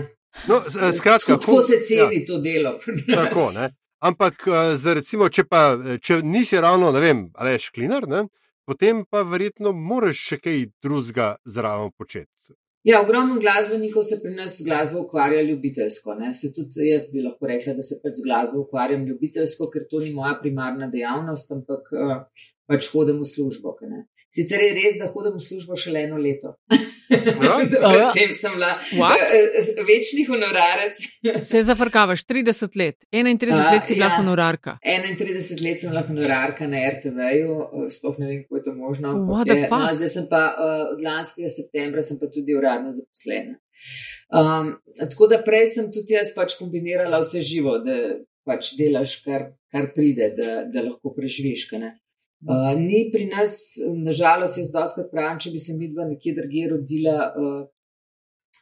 [0.47, 2.25] No, eh, skratka, Tako se ceni ja.
[2.27, 2.79] to delo.
[3.15, 3.69] Tako, ne.
[3.99, 8.07] Ampak, eh, za recimo, če, pa, eh, če nisi ravno, ne vem, ali je šklinar,
[8.07, 8.23] ne,
[8.67, 12.55] potem pa verjetno moraš še kaj drugega zraven početi.
[12.87, 16.13] Ja, ogromno glasbenikov se pri nas z glasbo ukvarja ljubiteljsko.
[16.21, 16.29] Ne?
[16.33, 19.99] Se tudi jaz bi lahko rekla, da se pač z glasbo ukvarjam ljubiteljsko, ker to
[20.03, 22.13] ni moja primarna dejavnost, ampak uh,
[22.69, 23.75] pač hodim v službo.
[23.91, 24.05] ne.
[24.33, 26.57] Sicer je res, da hodim v službo šele eno leto.
[26.67, 26.83] Ja.
[27.71, 29.31] Predtem sem bila What?
[29.31, 30.97] eh, večni honorarec.
[31.49, 34.17] Se zafrkavaš 30 let, 31 A, let si bila ja.
[34.19, 34.77] honorarka.
[34.83, 39.13] 31 let sem bila honorarka na RTV-ju, eh, sploh ne vem, kako je to možno.
[39.55, 39.69] je-?
[39.71, 43.55] No, zdaj sem pa uh, od lanskega septembra sem pa tudi uradno zaposlena.
[44.27, 49.51] Um, tako da prej sem tudi jaz pač kombinirala vse živo, da pač delaš, kar,
[49.71, 51.69] kar pride, da, da lahko preživiš.
[52.39, 53.55] Uh, ni pri nas,
[53.97, 57.65] nažalost, jaz doskrat pravim, če bi se midva nekje drugje rodila, uh,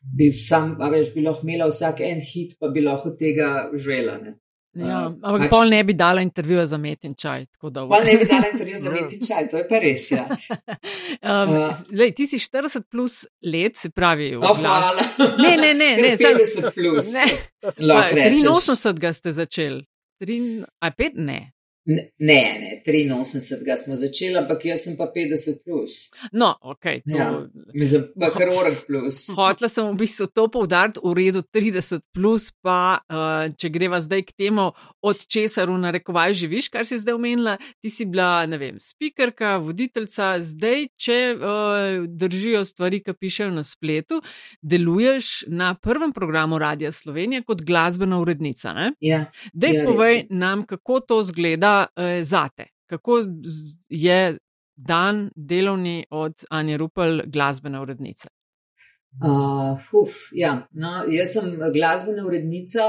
[0.08, 3.50] bi sam, a veš, bi lahko imela vsak en hit, pa bi lahko od tega
[3.74, 4.18] živela.
[4.18, 4.36] ne.
[4.76, 7.46] Ja, Uh, ampak pač- pol ne bi dala intervjuja za met in čaj.
[7.62, 7.70] Pa
[8.04, 8.94] ne bi dala intervju za Ja.
[8.94, 10.12] meti čaj, to je pa res.
[10.12, 10.26] Ja.
[11.24, 14.36] Um, z- lej, ti si 40 plus let, se pravi.
[14.36, 14.92] Oh, hvala.
[15.38, 17.08] Ne, ne, ne, ne, Ker sam- 50 plus.
[17.14, 17.26] Ne.
[17.82, 18.44] Lahko Pa, rečeš.
[18.44, 19.82] 83 ste začeli.
[20.20, 20.44] Trin,
[20.80, 21.55] a pet ne.
[21.86, 26.10] Ne, ne, 83 smo začeli, ampak jaz sem pa 50 plus.
[26.34, 26.82] No, ok.
[27.06, 27.48] To, Ja.
[27.74, 29.28] Mislim, pa kar orang plus.
[29.38, 34.26] Hotla sem v bistvu to poudariti, v redu 30, plus pa, uh, če greva zdaj
[34.26, 34.72] k temu,
[35.06, 39.60] od česar v narekovaj živiš, kar si zdaj omenila, ti si bila, ne vem, spikerka,
[39.62, 44.24] voditeljca, zdaj, če uh, držijo stvari, ki pišejo na spletu,
[44.66, 48.74] deluješ na prvem programu Radia Slovenija kot glasbena urednica.
[48.74, 48.92] Ne?
[49.06, 49.28] Ja.
[49.54, 52.70] Dej Ja, povej nam, kako to zgleda uh, zate.
[52.90, 53.20] Kako
[53.90, 54.38] je
[54.76, 58.30] dan delovni od Anja Rupel, glasbena urednica?
[59.24, 60.68] Uh, uf, ja.
[60.72, 62.88] no, jaz sem glasbena urednica,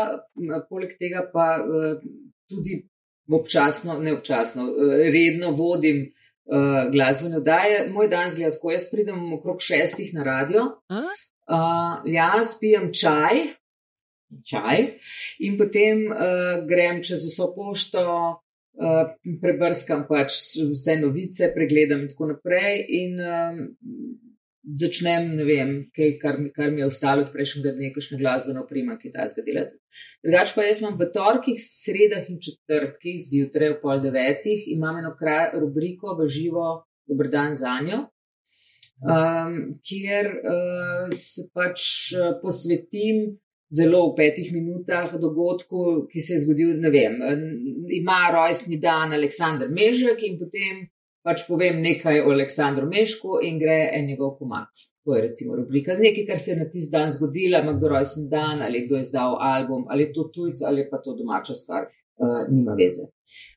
[0.70, 2.00] poleg tega pa uh,
[2.50, 2.80] tudi
[3.30, 7.84] občasno, ne občasno, uh, redno vodim uh, glasbene oddaje.
[7.94, 13.46] Moj dan zgleda tako, jaz pridem okrog šestih na radio, uh, jaz pijem čaj.
[14.50, 14.80] čaj
[15.46, 18.02] in potem uh, grem čez vso pošto,
[18.80, 19.02] uh,
[19.42, 22.84] prebrskam pač vse novice, pregledam in tako naprej.
[23.00, 23.60] In, um,
[24.66, 28.96] začnem, ne vem, kaj, kar, kar mi je ostalo od prejšnjega dne, kakšna glasbena oprema,
[28.98, 29.54] ki ta zgodi.
[30.26, 35.14] Drugač pa jaz imam v torkih, sredah in četrtkih, zjutraj ob pol devetih, imam eno
[35.18, 36.66] kraj, rubriko v živo,
[37.06, 38.04] dober dan za njo.
[38.96, 41.82] Um, kjer uh, se pač
[42.16, 43.36] uh, posvetim
[43.72, 46.76] zelo v petih minutah dogodku, ki se je zgodil.
[46.92, 47.18] Vem,
[47.90, 50.86] ima rojstni dan Aleksandr Mežek in potem
[51.26, 54.70] pač povem nekaj o Aleksandru Mešku in gre en njegov komat.
[55.04, 55.96] To je recimo rubrika.
[55.98, 59.06] Nekaj, kar se je na tisti dan zgodilo, ima kdo rojsten dan ali kdo je
[59.08, 61.88] izdal album, ali je to tujc ali pa to domača stvar,
[62.22, 63.08] uh, nima veze.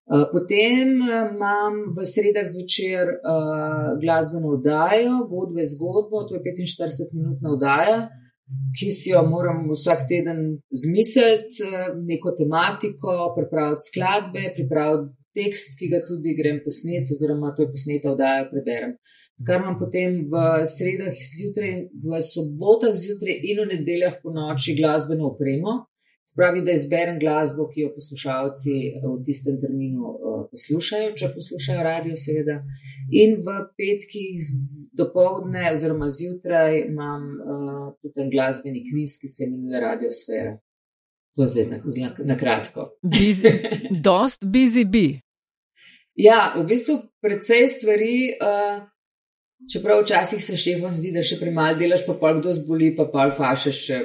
[0.10, 7.54] Uh, potem uh, imam v sredah zvečer uh, glasbeno oddajo, Godbe zgodbo, to je 45-minutna
[7.54, 8.00] oddaja,
[8.78, 10.40] ki si jo moram vsak teden
[10.82, 11.70] zmisliti,
[12.10, 18.14] neko tematiko, pripraviti skladbe, pripraviti tekst, ki ga tudi grem posnet, oziroma to je posneta
[18.14, 18.96] oddaja, preberem.
[19.46, 25.30] Kar imam potem v sredah zjutraj, v sobotah zjutraj in v nedeljah po noči glasbeno
[25.34, 25.78] opremo.
[26.36, 32.18] Pravi, da izberem glasbo, ki jo poslušalci v tistem terminu uh, poslušajo, če poslušajo radio,
[32.18, 32.60] seveda.
[33.22, 34.52] In v petkih
[34.98, 40.54] do povdne oziroma zjutraj imam uh, tudi en glasbeni kviz, ki se imenuje Radiosfera.
[41.36, 42.92] To je zdaj na, na kratko.
[44.08, 45.20] Dost busy bee.
[46.20, 48.82] Ja, v bistvu precej stvari, uh,
[49.72, 53.30] čeprav včasih se šefom zdi, da še premalo delaš, pa pa kdo zboli, pa pa
[53.36, 54.00] fašeš še,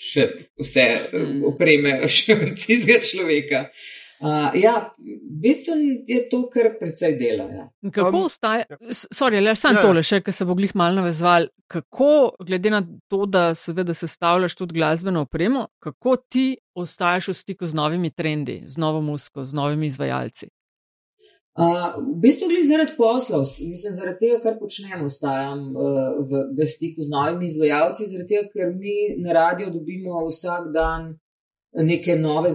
[0.00, 0.28] še
[0.60, 1.40] vse mm.
[1.50, 3.66] opreme, še vrcizga človeka.
[4.20, 7.46] Uh, ja, v bistvu je to kar precej dela.
[7.48, 7.62] Ja.
[7.88, 9.80] Kako ostaje, um, sorry, le sem ja.
[9.80, 14.58] tole še, ker se bo glih malo navezval, kako, glede na to, da seveda sestavljaš
[14.60, 16.44] tudi glasbeno opremo, kako ti
[16.76, 20.50] ostaješ v stiku z novimi trendi, z novo muziko, z novimi izvajalci?
[21.58, 26.66] Uh, v bistvu gre zaradi poslov, mislim, zaradi tega, kar počnemo, ostajam uh, v, v
[26.66, 31.10] stiku z novimi izvajalci, zaradi tega, ker mi na radio dobimo vsak dan
[31.72, 32.50] neke nove,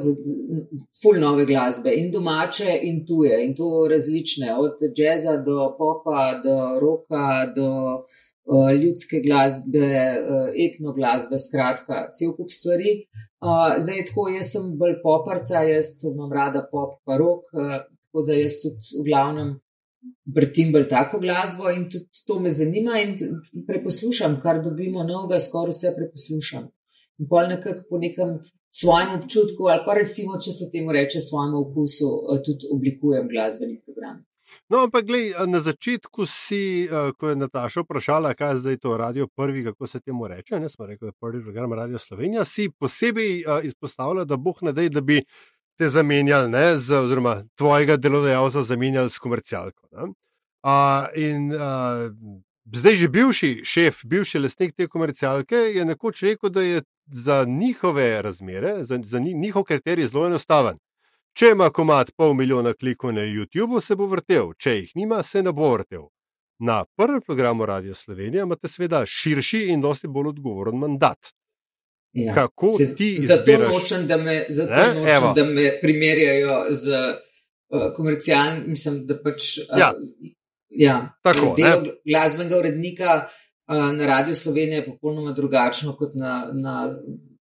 [1.02, 6.56] full nove glasbe in domače in tuje in to različne, od jazza do popa, do
[6.80, 9.88] roka, do uh, ljudske glasbe,
[10.20, 13.06] uh, etno glasbe, skratka, cel kup stvari.
[13.44, 17.48] Uh, zdaj, tako jaz sem bolj poparca, jaz imam rada pop, pa rok.
[17.54, 17.84] Uh,
[18.16, 19.48] Tako da jaz tudi v glavnem
[20.36, 23.18] vrtim bolj tako glasbo in tudi to me zanima in
[23.68, 26.70] preposlušam, kar dobimo novega, skoraj vse preposlušam.
[27.20, 28.32] In pol nekako po nekem
[28.72, 33.82] svojem občutku ali pa recimo, če se temu reče, svojemu okusu, eh, tudi oblikujem glasbeni
[33.84, 34.24] program.
[34.70, 38.98] No, ampak glej, na začetku si, eh, ko je Nataša vprašala, kaj je zdaj to
[38.98, 42.46] radio prvi, kako se temu reče, ne smo rekli, da je prvi program Radio Slovenija,
[42.46, 45.20] si posebej eh, izpostavila, da boh ne dej, da bi
[45.78, 49.88] te zamenjali, ne, z, oziroma tvojega delodajalca zamenjali s komercialko.
[49.92, 52.12] Uh, in uh,
[52.74, 58.22] zdaj že bivši šef, bivši lastnik te komercialke je nekoč rekel, da je za njihove
[58.22, 60.80] razmere, za, za njihov kriterij zelo enostaven.
[61.36, 65.44] Če ima komat pol milijona klikov na YouTube, se bo vrtel, če jih nima, se
[65.44, 66.08] ne bo vrtel.
[66.60, 71.34] Na prvem programu Radio Slovenija imate seveda širši in dosti bolj odgovoren mandat.
[72.16, 72.34] Ja.
[72.34, 73.28] Kako se ti zdi?
[73.28, 74.46] Zato nočem, da me,
[74.96, 79.58] nočem, da me primerjajo z uh, komercialnim, mislim, da pač.
[79.58, 79.94] Uh, ja.
[80.76, 81.92] Ja, Tako, del ne?
[82.08, 86.90] glasbenega urednika uh, na Radio Sloveniji je popolnoma drugačno kot na, na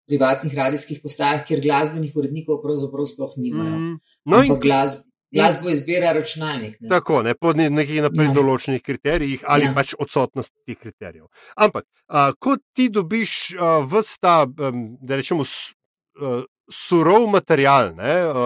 [0.07, 3.77] privatnih radijskih postajah, kjer glasbenih urednikov pravzaprav sploh nimajo.
[3.77, 3.95] Mm.
[4.25, 6.77] No, in glasb, Glasbo izbira računalnik.
[6.79, 6.89] Ne?
[6.89, 8.33] Tako, ne po nekih naprej ja.
[8.37, 9.73] določenih kriterijih ali ja.
[9.75, 11.27] pač odsotnosti teh kriterijev.
[11.55, 13.55] Ampak, a, ko ti dobiš
[13.93, 15.73] vsta, da rečemo, s,
[16.21, 18.45] a, surov material, ne, a,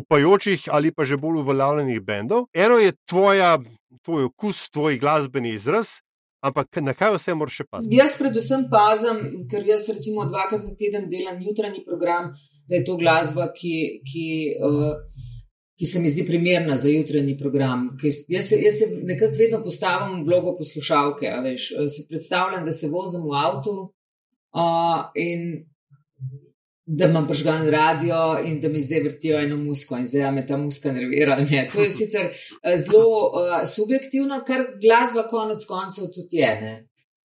[0.00, 3.58] upajočih ali pa že bolj uveljavljenih bendov, eno je tvoja,
[4.04, 6.00] tvoj okus, tvoj glasbeni izraz.
[6.44, 7.96] Ampak na kaj vse moraš še paziti?
[7.96, 12.34] Jaz predvsem pazim, ker jaz recimo dvakrat na teden delam jutranji program,
[12.68, 13.72] da je to glasba, ki,
[14.04, 14.26] ki
[14.60, 14.98] uh,
[15.78, 17.88] ki se mi zdi primerna za jutranji program.
[18.28, 21.32] Jaz se, jaz se nekako vedno postavim v vlogo poslušalke.
[21.44, 23.74] Veš, se predstavljam, da se vozim v avtu
[24.54, 25.64] uh, in
[26.86, 30.56] da imam pržgan radio in da mi zdaj vrtijo eno musko in zdaj me ta
[30.56, 31.36] muska nervira.
[31.50, 31.68] Ne.
[31.72, 32.28] To je sicer
[32.76, 36.54] zelo uh, subjektivno, kar glasba konec koncev tudi je.
[36.60, 36.74] Ne.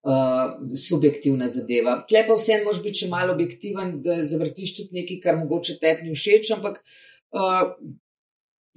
[0.09, 2.05] Uh, subjektivna zadeva.
[2.09, 6.07] Tle pa vseeno, moš biti še malo objektiven, da zavrtiš tudi nekaj, kar mogoče tebi
[6.07, 6.79] ni všeč, ampak
[7.35, 7.75] uh,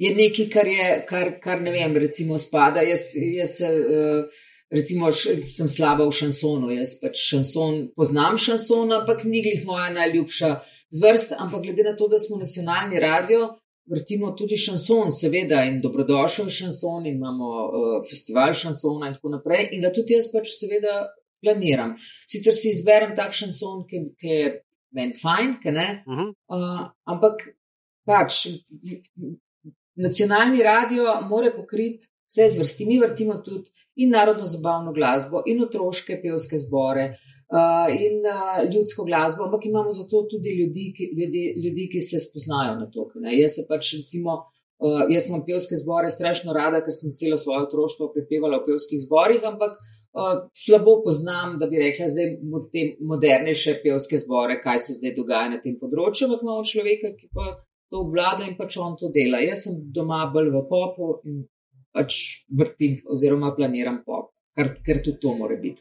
[0.01, 2.81] je nekaj, kar, je, kar, kar ne vem, recimo spada.
[2.81, 4.41] Jaz, jaz se uh,
[4.73, 6.71] recimo, sem slaba v šansonu.
[6.73, 10.53] Jaz pač šanson, poznam šanson, ampak ni glih moja najljubša
[10.97, 11.35] zvrst.
[11.37, 13.51] Ampak glede na to, da smo nacionalni radio,
[13.91, 19.69] vrtimo tudi šanson, seveda, in dobrodošel šanson, in imamo uh, festival šansona in tako naprej.
[19.77, 20.97] In da tudi jaz pač seveda
[21.43, 21.93] planiram.
[22.29, 24.51] Sicer si izberem tak šanson, ki, ki je
[24.97, 25.89] meni fajn, ki ne.
[26.07, 26.35] Uh -huh.
[26.57, 27.51] uh, ampak
[28.05, 28.47] pač.
[30.01, 32.85] Nacionalni radio mora pokriti vse zvrsti.
[32.85, 37.03] Mi vrtimo tudi in narodno zabavno glasbo, in otroške pevske zbore,
[37.57, 42.19] uh, in uh, ljudsko glasbo, ampak imamo zato tudi ljudi, ki, ljudi, ljudi, ki se
[42.19, 43.07] spoznajo na to.
[43.15, 43.35] Ne?
[43.39, 44.41] Jaz se pač recimo.
[44.81, 49.03] Uh, jaz imam pevske zbore strašno rada, ker sem celo svoje otroštvo prepevala v pevskih
[49.03, 52.31] zborih, ampak uh, slabo poznam, da bi rekla, zdaj
[52.73, 56.25] te modernejše pevske zbore, kaj se zdaj dogaja na tem področju.
[56.25, 57.51] Ampak imamo človeka, ki pa
[57.91, 59.41] to obvlada in pač on to dela.
[59.43, 61.41] Jaz sem doma bolj v popu in
[61.91, 64.31] pač vrtim oziroma planiram pop.
[64.51, 65.79] Ker, ker tudi to mora biti.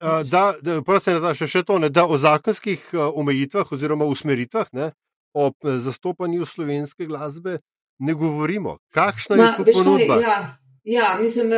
[0.00, 4.90] Da, da, prosim, da, še, še to, ne, da o zakonskih omejitvah oziroma usmeritvah, ne,
[5.32, 5.46] o
[5.80, 7.62] zastopanju slovenske glasbe
[8.04, 8.76] ne govorimo.
[8.92, 10.18] Kakšna Ma, je ponudba?
[10.20, 10.36] Ja,
[10.84, 11.54] ja, mislim,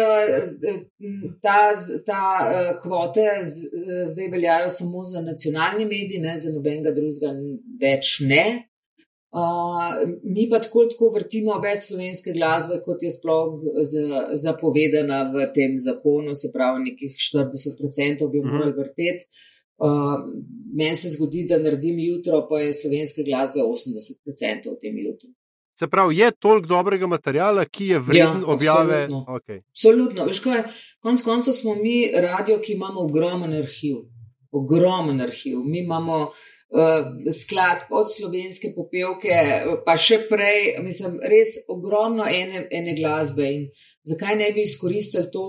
[1.42, 1.56] ta,
[2.06, 2.22] ta
[2.82, 7.34] kvote zdaj veljajo samo za nacionalni medij, ne za nobenega drugega
[7.82, 8.46] več ne
[10.22, 13.56] mi pa tako, tako vrtimo več slovenske glasbe, kot je sploh
[14.38, 18.52] zapovedana v tem zakonu, se pravi, nekih 40% bi mhm.
[18.52, 19.26] morali vrteti.
[19.74, 20.20] Uh,
[20.78, 25.32] Meni se zgodi, da naredim jutro, pa je slovenske glasbe 80% v tem jutru.
[25.78, 29.00] Se pravi, je toliko dobrega materijala, ki je vreden ja, objave.
[29.02, 29.34] Absolutno.
[29.34, 29.62] Okay.
[29.74, 30.26] absolutno.
[30.30, 30.62] Veš, kaj,
[31.02, 34.04] konc koncev smo mi radio, ki imamo ogromen arhiv.
[34.54, 35.58] Ogromen arhiv.
[35.66, 36.63] Mi imamo uh, uh,
[37.30, 39.36] skladb od slovenske popevke,
[39.86, 43.46] pa še prej, mislim, res ogromno ene, ene glasbe.
[43.46, 43.68] In
[44.06, 45.46] zakaj ne bi izkoristili to,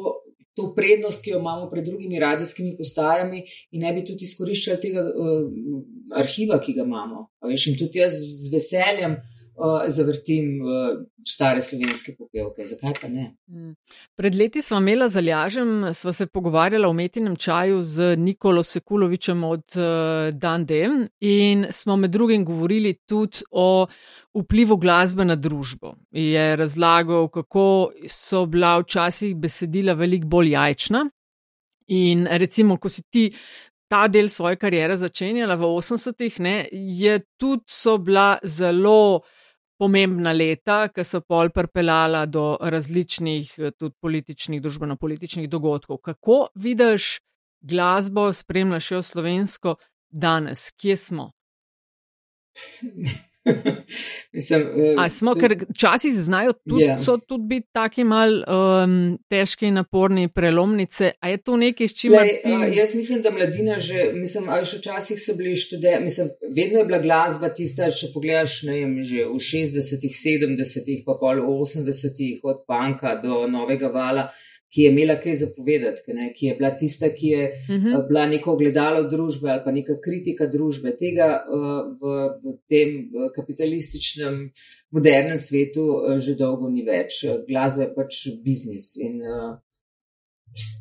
[0.56, 3.42] to prednost, ki jo imamo pred drugimi radijskimi postajami,
[3.74, 5.48] in ne bi tudi izkoriščali tega uh,
[6.22, 7.26] arhiva, ki ga imamo.
[7.50, 9.35] Veš, in tudi jaz z veseljem uh,
[9.88, 12.66] zavrtim uh, stare slovenske popevke.
[12.66, 13.30] Zakaj pa ne?
[13.48, 13.74] Mm.
[14.16, 19.44] Pred leti smo imeli za Ljažem, smo se pogovarjali o umetnem čaju z Nikolo Sekulovičem
[19.44, 23.88] od uh, Dandem in smo med drugim govorili tudi o
[24.34, 25.96] vplivu glasbe na družbo.
[26.12, 31.06] Je razlagal, kako so bila včasih besedila veliko bolj jajčna.
[31.88, 33.30] In recimo, ko si ti
[33.88, 36.40] ta del svoje kariere začenjala v 80-ih,
[36.72, 39.22] je tudi so bila zelo
[39.78, 45.98] pomembna leta, ki so pol pripeljala do različnih, eh, tudi političnih, družbeno-političnih dogodkov.
[45.98, 47.20] Kako vidiš
[47.62, 49.76] glasbo, spremljaš jo slovensko
[50.10, 51.32] danes, kje smo?
[54.34, 54.62] Mislim,
[54.98, 56.98] uh, smo, tudi, ker časi znajo tudi, yeah.
[57.08, 57.18] Ja.
[57.28, 58.96] tudi biti taki mal um,
[59.30, 61.12] težki, naporni, prelomnice.
[61.20, 62.52] A je to nekaj, s čimer ti?
[62.52, 66.82] Uh, jaz mislim, da mladina že, mislim, ali še včasih so bili študenti, mislim, vedno
[66.82, 72.42] je bila glasba tista, če pogledaš, ne vem, že v 60-ih, 70-ih, pa pol 80-ih,
[72.44, 74.30] od panka do novega vala
[74.74, 77.88] ki je imela kaj zapovedati, ne, ki je bila tista, ki je uh mhm.
[77.88, 78.08] eh, -huh.
[78.08, 80.98] bila neko ogledalo družbe ali pa neka kritika družbe.
[80.98, 82.04] Tega uh, v,
[82.44, 84.52] v tem uh, kapitalističnem,
[84.92, 87.26] modernem svetu uh, že dolgo ni več.
[87.48, 88.96] Glasba je pač biznis.
[88.98, 89.58] In uh,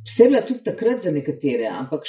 [0.06, 2.02] vse je bila tudi takrat za nekatere, ampak.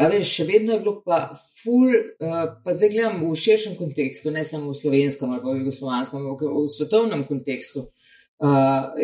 [0.00, 4.30] A veš, še vedno je bilo pa ful, uh, pa zdaj gledam v širšem kontekstu,
[4.30, 7.80] ne samo v slovenskem ali v jugoslovanskem, ampak v svetovnem kontekstu.
[8.40, 8.96] Uh,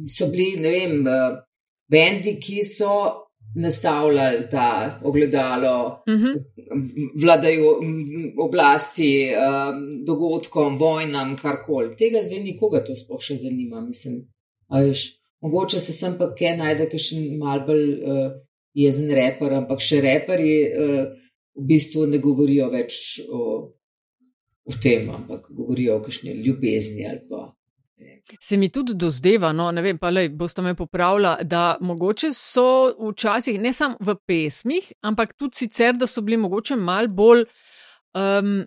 [0.00, 1.06] so bili, ne vem,
[1.90, 6.26] bendi, ki so nastavljali ta ogledalo, uh mhm.
[6.26, 6.42] -huh.
[7.22, 7.80] vladajo
[8.38, 11.96] oblasti, um, dogodkom, vojnam, karkoli.
[11.96, 13.80] Tega zdaj nikoga to sploh še zanima.
[13.80, 14.28] Mislim,
[14.70, 18.32] veš, mogoče se sem pa kaj najde, ki še mal bolj uh,
[18.74, 21.06] jezen reper, ampak še reperi uh,
[21.56, 23.72] v bistvu ne govorijo več o,
[24.64, 27.55] o tem, ampak govorijo o kakšni ljubezni ali pa.
[28.40, 32.66] Se mi tudi dozdeva, no, ne vem, pa le boste me popravila, da mogoče so
[32.98, 37.44] včasih ne samo v pesmih, ampak tudi sicer, da so bili mogoče mal bolj
[38.18, 38.64] um,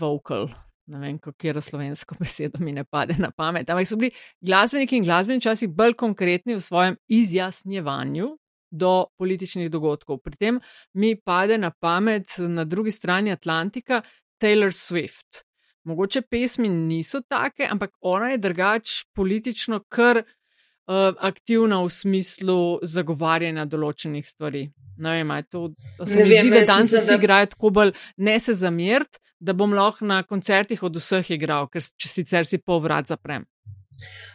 [0.00, 0.48] vocal.
[0.86, 3.70] Ne vem, kako je slovensko besedo, mi ne pade na pamet.
[3.70, 8.34] Ampak so bili glasbeniki in glasbeni časi bolj konkretni v svojem izjasnjevanju
[8.70, 10.20] do političnih dogodkov.
[10.22, 10.60] Pri tem
[10.94, 14.02] mi pade na pamet na drugi strani Atlantika
[14.42, 15.46] Taylor Swift
[15.86, 23.66] mogoče pesmi niso take, ampak ona je drugač politično kar uh, aktivna v smislu zagovarjanja
[23.70, 24.66] določenih stvari.
[25.02, 27.18] Ne vem, to, se mi zdi, da danes vsi da...
[27.20, 31.84] igrajo tako bolj ne se zamirt, da bom lahko na koncertih od vseh igral, ker
[31.84, 33.44] če sicer si pol vrat zaprem.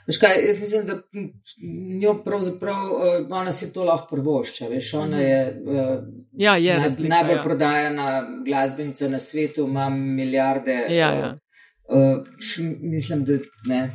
[0.07, 1.01] Veš kaj, jaz mislim, da
[2.01, 6.03] njo pravzaprav, uh, ona si to lahko prvošča, veš, ona je, uh,
[6.37, 7.41] Ja, je naj, razlika, najbolj ja.
[7.41, 10.85] prodajana glasbenica na svetu, ima milijarde.
[10.89, 11.35] Ja, ja.
[11.89, 13.33] Uh, uh, š, mislim, da
[13.65, 13.91] ne.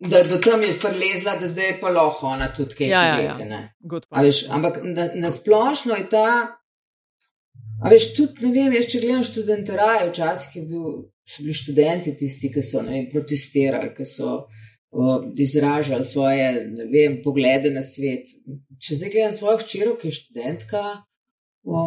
[0.00, 3.16] Da do tam je prelezla, da zdaj je pa lahko ona tudi kaj Ja, ja,
[3.16, 3.48] poveke, ja.
[3.48, 3.74] ne.
[3.80, 4.26] Good A point.
[4.26, 6.26] veš, ampak na, na splošno je ta.
[7.82, 10.88] A veš, tudi ne vem, jaz če gledam študente raje, včasih je bil,
[11.30, 14.32] so bili študenti tisti, ki so vem, protestirali, ki so
[14.90, 15.06] o,
[15.38, 16.48] izražali svoje
[16.92, 18.32] vem, poglede na svet.
[18.80, 20.82] Če zdaj gledam svojo hčero, ki je študentka,
[21.62, 21.84] o,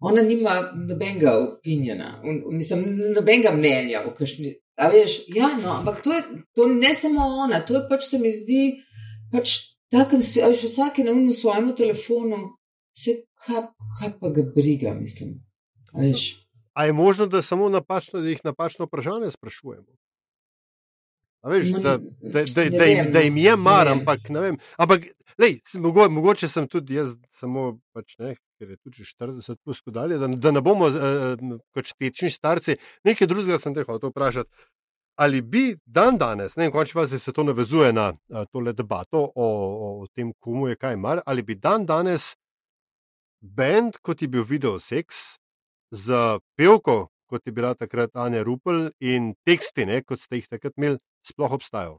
[0.00, 2.16] ona nima nobenega opinjena,
[2.50, 4.56] mislim, nobenega mnenja o kakšni.
[4.76, 6.22] A veš, ja, no, ampak to je
[6.54, 8.74] to ne samo ona, to je pač se mi zdi,
[9.32, 9.54] pač
[9.92, 12.42] takem, se- a veš, vsak je na umu svojemu telefonu,
[12.92, 13.62] se kaj,
[14.00, 15.38] kaj pa ga briga, mislim.
[15.94, 16.45] A veš.
[16.76, 19.96] A je možno, da, samo napačno, da jih napačno vprašanje sprašujemo?
[21.40, 23.24] A Veš, Ma, da, da, da, da, jim, da no.
[23.24, 24.58] jim je mar, ampak ne vem.
[24.76, 25.06] Ampak,
[25.38, 29.80] lej, mogo, mogoče sem tudi jaz, samo pač ne, ker je tudi že 40 plus
[29.82, 32.76] podalje, da, da ne bomo uh, kot tečni starci.
[33.08, 34.50] Nekaj drugega sem te hotel vprašati.
[35.16, 39.24] Ali bi dan danes, ne vem, končni fazi se to navezuje na uh, tole debato
[39.24, 42.34] o, o, o tem, komu je kaj mar, ali bi dan danes
[43.40, 45.38] bend, kot je bil video seks,
[45.96, 50.76] z pevko, kot je bila takrat Anja Rupel, in teksti, ne, kot ste jih takrat
[50.76, 51.96] imeli, sploh obstajal.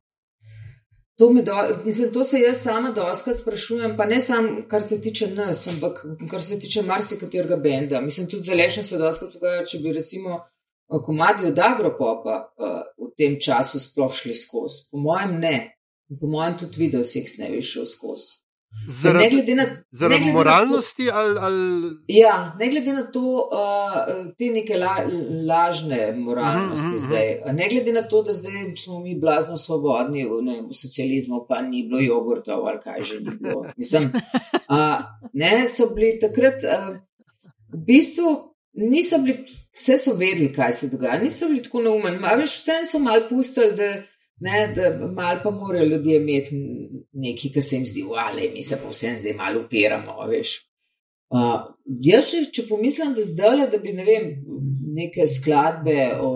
[1.18, 1.54] To, do,
[1.86, 6.06] mislim, to se jaz sama doskrat sprašujem, pa ne samo, kar se tiče nas, ampak
[6.30, 8.02] kar se tiče marsikaterega benda.
[8.02, 13.10] Mislim, tudi zalešno se doskrat pogaja, če bi recimo eh, komadi od Agropopa uh, v
[13.18, 14.86] tem času sploh šli skozi.
[14.92, 15.58] Po mojem ne.
[16.22, 18.38] Po mojem tudi video seks ne bi šel skozi.
[19.04, 22.94] Ker ne glede na, ne zaradi glede na to- moralnosti ali, ali Ja, ne glede
[22.94, 24.96] na to, uh, te neke la,
[25.48, 27.54] lažne moralnosti Mhm, mhm, -huh, zdaj.
[27.54, 31.84] Ne glede na to, da zdaj smo mi blazno svobodni, ne, v socializmu pa ni
[31.84, 33.66] bilo jogurtov ali kaj že ni bilo.
[33.78, 34.04] Mislim,
[34.70, 35.00] uh,
[35.34, 36.96] ne, so bili takrat, uh,
[37.74, 41.80] v bistvu niso bili, vse so vedeli, kaj se dogaja, niso bili tako
[42.38, 43.94] veš, vse so mal pustili, da.
[44.40, 46.56] Ne, da malo pa morajo ljudje imeti
[47.14, 50.52] nekaj, kar se jim zdi, ali mi se pa vsem zdaj malo upiramo, veš.
[51.34, 51.58] Uh,
[52.06, 54.28] jaz, če, če pomislim, da zdaj, da bi ne vem,
[54.96, 56.30] neke skladbe o,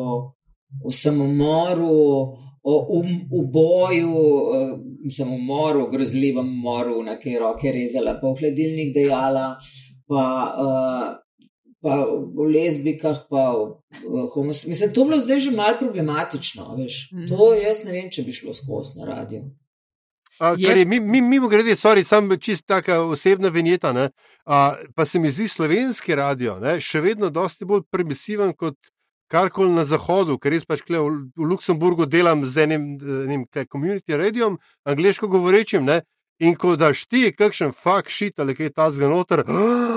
[0.83, 1.93] o samomoru,
[2.61, 4.17] o um, uboju,
[4.57, 4.73] uh,
[5.13, 9.45] samomoru, grozljivem umoru, na kaj roke rezala, pa v hladilnik dejala,
[10.09, 10.25] pa,
[10.65, 11.07] uh,
[11.81, 13.53] pa v lezbikah, pa
[14.03, 14.67] v homoseks.
[14.67, 16.75] Mislim, to bi bilo zdaj že malo problematično.
[16.77, 17.09] Veš.
[17.11, 17.27] Mhm.
[17.27, 19.41] To jaz ne vem, če bi šlo skozi na radio.
[20.39, 24.09] A, Je- je mimo mi, mimo grede, sorry, sam čist taka osebna vinjeta, ne,
[24.45, 28.73] a, pa se mi zdi slovenski radio ne, še vedno dosti bolj permisiven kot
[29.29, 33.65] karkoli na zahodu, ker res pač kle v, v Luksemburgu delam z enim, enim kle,
[33.65, 36.01] community radiom, angliško govorečim, ne,
[36.39, 39.45] in ko daš ti kakšen fakt shit ali kaj ta zganoter,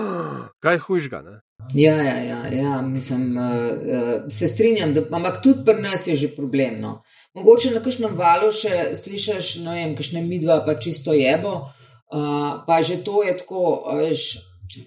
[0.62, 1.40] kaj hujžga, ne.
[1.72, 6.16] Ja, ja, ja, ja mislim, uh, uh, se strinjam, da, ampak tudi pri nas je
[6.16, 6.80] že problem.
[6.80, 7.02] No.
[7.34, 12.82] Mogoče na kakšnem valu še slišiš, no vem, kakšne midva pa čisto jebo, uh, pa
[12.82, 13.64] že to je tako,
[13.96, 14.26] veš.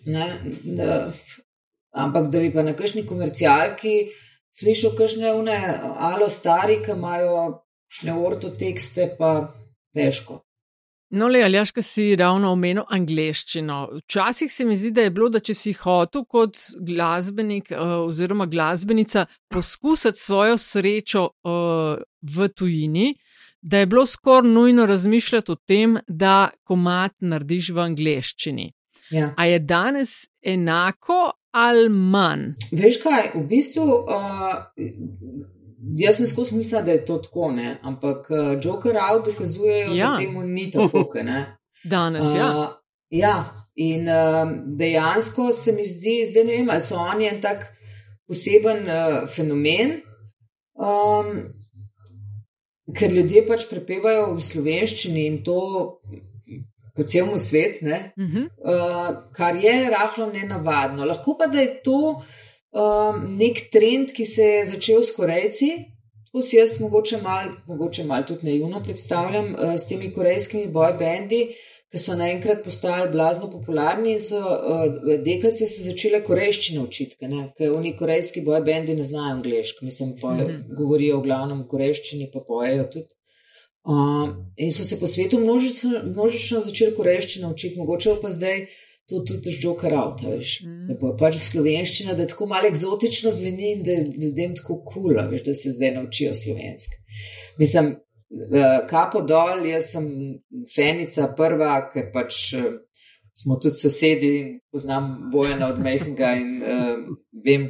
[0.06, 0.26] Ne,
[0.64, 1.12] da,
[1.96, 4.10] ampak da bi pa na kakšni komercialki
[4.52, 5.58] slišal kakšne une
[6.12, 9.48] alo stari, ki imajo šne ortotekste, pa
[9.96, 10.42] težko.
[11.10, 13.78] No, le, Aljaš, ki si ravno omenil angleščino.
[14.02, 18.46] Včasih se mi zdi, da je bilo, da če si hotel kot glasbenik uh, oziroma
[18.52, 22.04] glasbenica poskusiti svojo srečo uh,
[22.36, 23.14] v tujini,
[23.62, 28.72] da je bilo skoraj nujno razmišljati o tem, da komat narediš v angleščini.
[29.12, 29.32] Ja.
[29.38, 32.50] A je danes enako ali manj?
[32.76, 34.60] Veš kaj, v bistvu, uh,
[36.00, 37.78] jaz sem skozi mislila, da je to tako, ne?
[37.84, 40.10] ampak uh, Joker Out dokazujejo, Ja.
[40.10, 41.08] da temu ni tako.
[41.24, 41.58] ne.
[41.84, 42.58] Danes, ja.
[42.60, 42.68] Uh,
[43.10, 47.68] ja, in um, dejansko se mi zdi, zdaj ne vem, ali so oni en tak
[48.28, 50.02] poseben uh, fenomen,
[50.76, 51.30] um,
[52.98, 55.58] ker ljudje pač prepevajo v slovenščini in to
[56.96, 58.46] po celem svetu, Uh -huh.
[58.66, 61.06] uh, kar je rahlo nenavadno.
[61.06, 62.24] Lahko pa da je to
[62.78, 65.72] um, nek trend, ki se je začel s Korejci.
[66.32, 67.52] To si jaz mogoče malo
[68.08, 71.48] mal tudi naivno predstavljam uh, s temi korejskimi bojbendi,
[71.92, 74.84] ki so naenkrat postali blazno popularni in so uh,
[75.24, 77.16] deklice se začele korejščino učiti,
[77.58, 80.28] ker oni korejski bojbendi ne znajo angliško, mislim, Mhm.
[80.28, 80.76] mm -hmm.
[80.78, 83.08] govorijo v glavnem korejščini, pa pojejo tudi.
[83.88, 88.66] Uh, in so se po svetu množično, množično začeli korejščino učiti, mogoče pa zdaj
[89.08, 90.62] to tudi z Joker out, a veš.
[90.64, 90.88] Mhm.
[90.88, 93.96] Da bo pač slovenščina, da tako malo eksotično zveni in da
[94.26, 97.00] ljudem tako kul, cool, da se zdaj naučijo slovenski.
[97.58, 97.96] Mislim,
[98.90, 100.10] kapo dol, jaz sem
[100.76, 102.52] fenica prva, ker pač
[103.38, 106.98] smo tudi sosedi in poznam Bojana od Mejhnega in uh,
[107.46, 107.68] vem,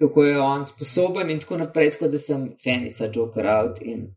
[0.00, 4.08] kako je on sposoben in tako naprej, tako da sem fenica Joker out in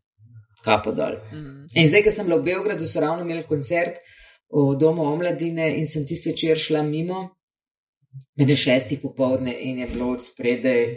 [0.64, 1.20] kapo dol.
[1.32, 1.66] Mm.
[1.74, 4.00] In zdaj, ko sem bila v Beogradu, so ravno imeli koncert
[4.50, 7.28] v domu omladine in sem tisti večer šla mimo,
[8.36, 10.96] mene šestih popovdne in je bilo od spredaj.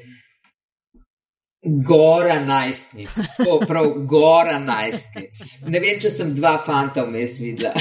[1.61, 5.41] Gora najstnic, tako prav, gora najstnic.
[5.69, 7.73] Ne vem, če sem dva fanta vmes videla.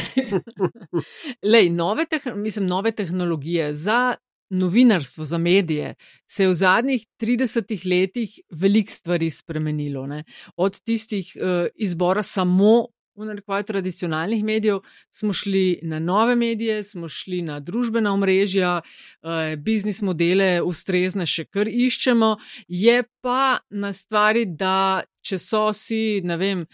[1.53, 2.05] Lej, nove,
[2.37, 4.17] mislim, nove tehnologije za
[4.51, 5.95] novinarstvo, za medije,
[6.27, 10.07] se je v zadnjih 30 letih veliko stvari spremenilo.
[10.07, 10.25] Ne?
[10.57, 12.87] Od tistih uh, izbora samo.
[13.21, 14.79] V narekovaj tradicionalnih medijev
[15.11, 21.45] smo šli na nove medije, smo šli na družbena omrežja, eh, biznis modele, ustrezne še
[21.45, 22.37] kar iščemo.
[22.69, 26.65] Je pa na stvari, da če so si, ne vem,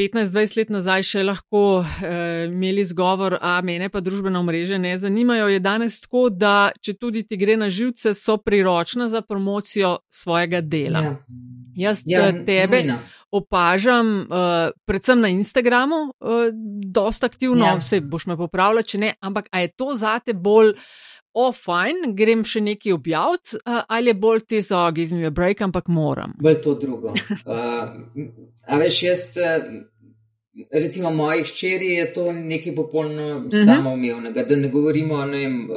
[0.00, 5.50] 15-20 let nazaj še lahko eh, imeli zgovor, a mene pa družbena mreža ne zanimajo,
[5.52, 10.62] je danes tako, da če tudi ti gre na živce, so priročna za promocijo svojega
[10.64, 11.04] dela.
[11.04, 11.14] Ja.
[11.80, 12.98] Jaz ja, eh, tebe nujno.
[13.30, 16.48] opažam, uh, predvsem na Instagramu, uh,
[16.84, 17.76] dosta aktivno, ja.
[17.78, 20.74] vse boš me popravljal, če ne, ampak a je to zate bolj
[21.32, 25.30] o, fajn, grem še nekaj objaviti, uh, ali je bolj ti za, give me a
[25.30, 26.34] break, ampak moram.
[26.40, 27.14] Bolj to drugo.
[27.50, 27.88] Uh,
[28.66, 29.22] a veš, jaz,
[30.72, 33.48] recimo, mojih hčeri je to nekaj popolno uh mhm.
[33.48, 33.64] -huh.
[33.64, 34.42] samoumevnega.
[34.42, 35.76] Da ne govorimo, ne vem, uh,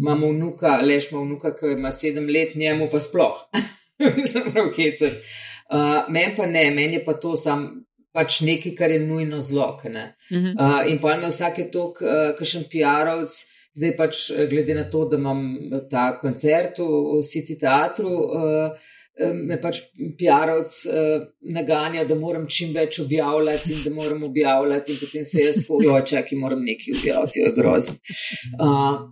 [0.00, 3.36] imamo vnuka, leš ima vnuka, ki ima sedem let, njemu pa sploh.
[4.16, 5.10] Mislim, prav kecem.
[5.70, 7.84] Uh, meni pa ne, meni je pa to sam.
[8.12, 9.76] Pač nekaj, kar je nujno zlo.
[9.84, 10.82] Uh -huh.
[10.84, 15.04] uh, in pa me vsake tok, uh, kakšen PR-ovc, Zdaj pač, eh, glede na to,
[15.08, 18.90] da imam eh, ta koncert v City Teatru, uh,
[19.32, 19.78] me pač
[20.18, 20.74] PR-ovc
[21.52, 25.82] naganja, da moram čim več objavljati in da moram objavljati, in potem se jaz tako
[25.98, 27.94] očakam, ki moram nekaj objaviti, je grozno.
[28.56, 29.02] Uh,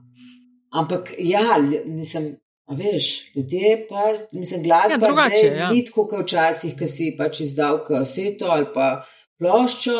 [0.72, 2.32] ampak ja, nisem.
[2.70, 4.02] A veš, ljudje pa,
[4.32, 5.70] mislim, glasba ja, zdaj ja.
[5.72, 8.92] ni tako, kot včasih, ki si pač izdal kaseto ali pa
[9.40, 9.96] ploščo,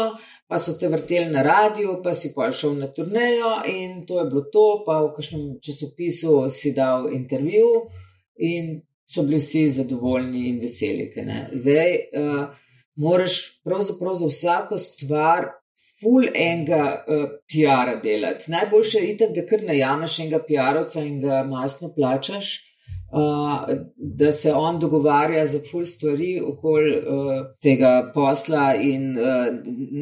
[0.51, 4.25] pa so te vrteli na radiju, pa si pa šel na turnejo in to je
[4.31, 7.69] bilo to, pa v kažem časopisu si dal intervju
[8.35, 11.07] in so bili vsi zadovoljni in veseli.
[11.53, 12.45] Zdaj uh,
[12.97, 15.49] moraš pravzaprav za vsako stvar.
[16.01, 18.51] Ful enega uh, PR-a delati.
[18.51, 22.51] Najboljše je, itak, da kar najameš enega PR-ovca in ga masno plačaš,
[23.97, 29.47] da se on dogovarja za ful stvari okoli uh, tega posla in uh,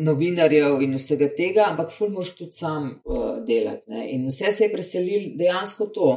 [0.04, 3.82] novinarjev in vsega tega, ampak ful moš tudi sam uh, delati.
[3.86, 4.04] Ne?
[4.12, 6.10] In vse se je preselil dejansko to.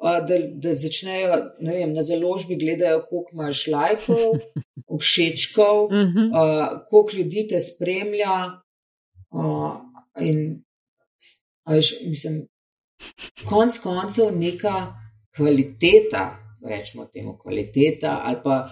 [0.00, 4.38] Da, da začnejo vem, na založbi gledati, koliko imaš lajkov,
[5.02, 8.38] všečkov, uh, koliko ljudi te spremlja.
[9.28, 9.76] Uh,
[10.24, 10.62] in,
[11.68, 12.40] veš, mislim,
[13.44, 14.86] konc koncev, neka
[15.36, 16.24] kvaliteta,
[16.68, 18.68] rečemo temu kvaliteta, ali pa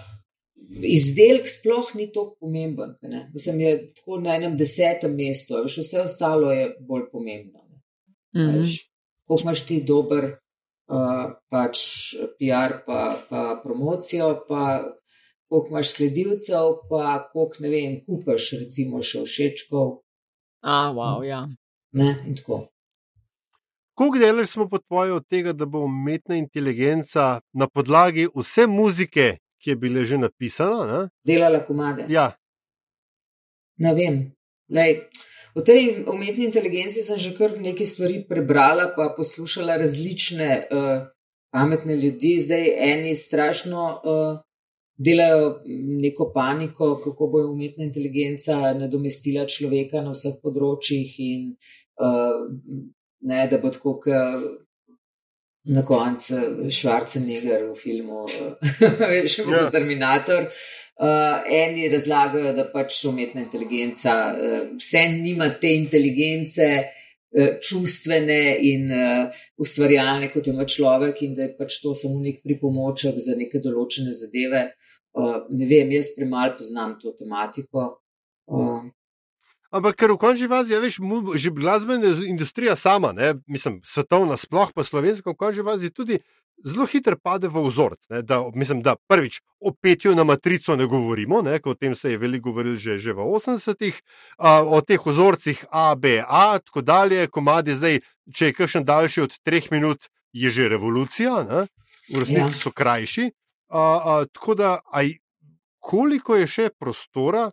[0.81, 2.93] izdelek sploh ni tako pomemben.
[3.01, 3.29] Ne?
[3.33, 7.59] Mislim, je tako na enem desetem mestu, veš, vse ostalo je bolj pomembno.
[8.35, 8.85] Mm -hmm.
[9.25, 11.77] Ko imaš ti dober uh, pač
[12.39, 14.83] PR, pa, pa promocijo, pa
[15.47, 20.01] koliko imaš sledilcev, pa koliko ne vem, kupaš, recimo, še všečkov.
[20.61, 21.47] A, wow, ja.
[21.91, 22.67] Ne, in tako.
[23.99, 29.37] Kako delaš smo po tvoju od tega, da bo umetna inteligenca na podlagi vse muzike,
[29.61, 30.85] ki je bila že napisana?
[30.87, 31.09] Ne?
[31.27, 32.05] Delala komade.
[32.09, 32.31] Ja.
[33.77, 34.21] Ne vem.
[34.71, 34.93] Lej,
[35.55, 41.03] v tej umetni inteligenci sem že kar nekaj stvari prebrala, pa poslušala različne uh,
[41.51, 42.37] pametne ljudi.
[42.39, 43.81] Zdaj eni strašno.
[44.03, 44.37] Uh,
[44.99, 45.61] Delajo
[46.03, 51.45] neko paniko, kako bo umetna inteligenca nadomestila človeka na vseh področjih, in
[52.03, 52.47] uh,
[53.27, 54.59] ne, da bo tako, kot
[55.69, 56.35] na koncu
[56.69, 58.23] Švarcenegar v filmu,
[59.31, 59.71] še vedno ja.
[59.73, 60.47] Terminator.
[60.99, 68.89] Uh, eni razlagajo, da pač umetna inteligenca, uh, vse nima te inteligence, uh, čustvene in
[68.91, 73.63] uh, ustvarjalne, kot ima človek, in da je pač to samo nek pripomoček za neke
[73.63, 74.65] določene zadeve.
[75.15, 77.87] Uh, ne vem, jaz premalo poznam to tematiko.
[78.49, 78.89] Uh,
[79.69, 80.97] Ampak ker v končni fazi, ja, veš,
[81.37, 86.17] že glasbena industrija sama, ne, mislim, svetovna, sploh pa slovenska, v končni fazi tudi
[86.65, 87.99] zelo hitro pade v vzorc.
[88.09, 92.11] Ne, da, mislim, da prvič o petju na matrico ne govorimo, ne, o tem se
[92.11, 94.01] je veliko govorilo že, že v 80-ih,
[94.65, 98.01] o teh vzorcih A, B, A, tako dalje, komadi zdaj,
[98.33, 101.67] če je kakšen daljši od treh minut, je že revolucija, ne,
[102.09, 102.61] v resnici ja.
[102.65, 103.29] so krajši.
[103.69, 105.13] A, a, tako da, aj,
[105.77, 107.51] koliko je še prostora?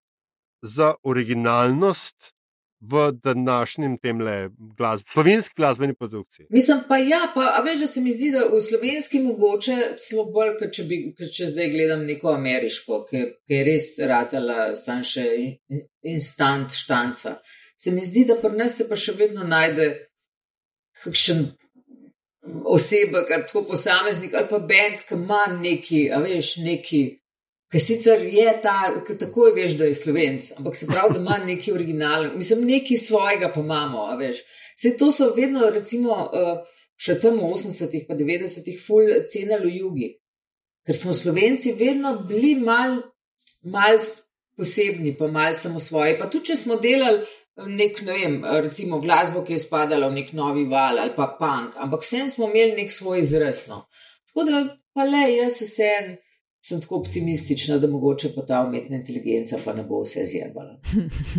[0.66, 2.36] Za originalnost
[2.80, 4.48] v današnjem temle
[4.78, 6.46] glasbi, slovenski glasbeni produkciji.
[6.50, 10.24] Mislim pa, ja, pa a veš, da se mi zdi, da v slovenski mogoče celo
[10.24, 14.74] bolj, kot če, bi, kot če zdaj gledam neko ameriško, ki, ki je res ratala
[14.76, 15.26] sam še
[16.02, 17.38] instant štanca.
[17.76, 19.88] Se mi zdi, da pri nas se pa še vedno najde
[21.02, 21.46] kakšen
[22.64, 27.02] oseba, tako posameznik ali pa bend, ki ima neki, a veš, neki
[27.72, 31.38] Ker sicer je ta, ki takoj veš, da je slovenc, ampak se pravi, da ima
[31.50, 34.42] neki originalen, mislim, nekaj svojega pa imamo, veš.
[34.76, 36.60] Vse to so vedno, recimo, eh,
[36.96, 40.12] še tam v 80-ih, pa 90-ih, ful cenili v jugi.
[40.86, 43.00] Ker smo slovenci vedno bili mal,
[43.64, 43.98] mal
[44.56, 46.14] posebni, pa mal samo svoji.
[46.20, 47.24] Pa tudi, če smo delali
[47.56, 51.76] nek, ne vem, recimo glasbo, ki je spadala v nek novi val ali pa punk,
[51.80, 53.64] ampak vsem smo imeli nek svoj izraz.
[53.72, 53.86] No.
[54.28, 54.62] Tako da,
[54.94, 56.14] pa le, jaz vsem
[56.68, 60.76] sem tako optimistična, da mogoče pa ta umetna inteligenca pa ne bo vse zjebala.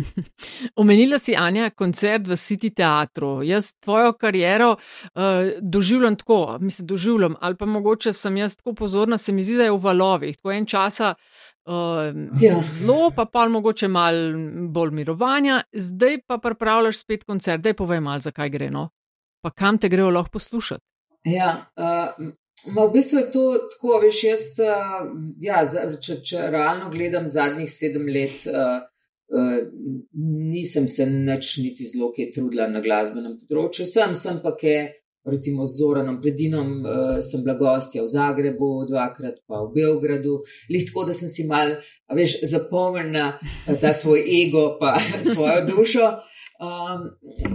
[0.80, 3.42] Omenila si, Anja, koncert v City Teatru.
[3.42, 5.20] Jaz tvojo kariero uh,
[5.60, 9.68] doživljam tako, mislim, doživljam, ali pa mogoče sem jaz tako pozorna, se mi zdi, da
[9.68, 10.36] je v valovih.
[10.36, 11.14] Tako en časa.
[11.66, 11.74] Uh,
[12.40, 12.62] ja.
[12.64, 14.32] Zelo, pa pa mogoče malo
[14.68, 18.70] bolj mirovanja, zdaj pa pripravljaš spet koncert, da je povej malo, zakaj gre.
[18.70, 18.88] No?
[19.44, 20.84] Pa kam te grejo lahko poslušati?
[21.24, 22.32] Ja, uh,
[22.74, 25.08] Ma v bistvu je to tako, veš, jaz, uh,
[25.42, 25.62] ja,
[26.00, 28.78] če, če realno gledam zadnjih sedem let, uh,
[29.32, 29.58] uh,
[30.52, 33.86] nisem se nič niti zelo kaj trudila na glasbenem področju.
[33.88, 34.76] Sem, sem pa ke,
[35.28, 40.40] recimo z Zoranom Predinom, uh, sem bila gostja v Zagrebu, dvakrat pa v Beogradu.
[40.72, 41.76] Lih tako, da sem si mal,
[42.14, 43.30] veš, zapomnila
[43.80, 44.96] ta svoj ego pa
[45.32, 46.10] svojo dušo.
[46.58, 47.04] Um,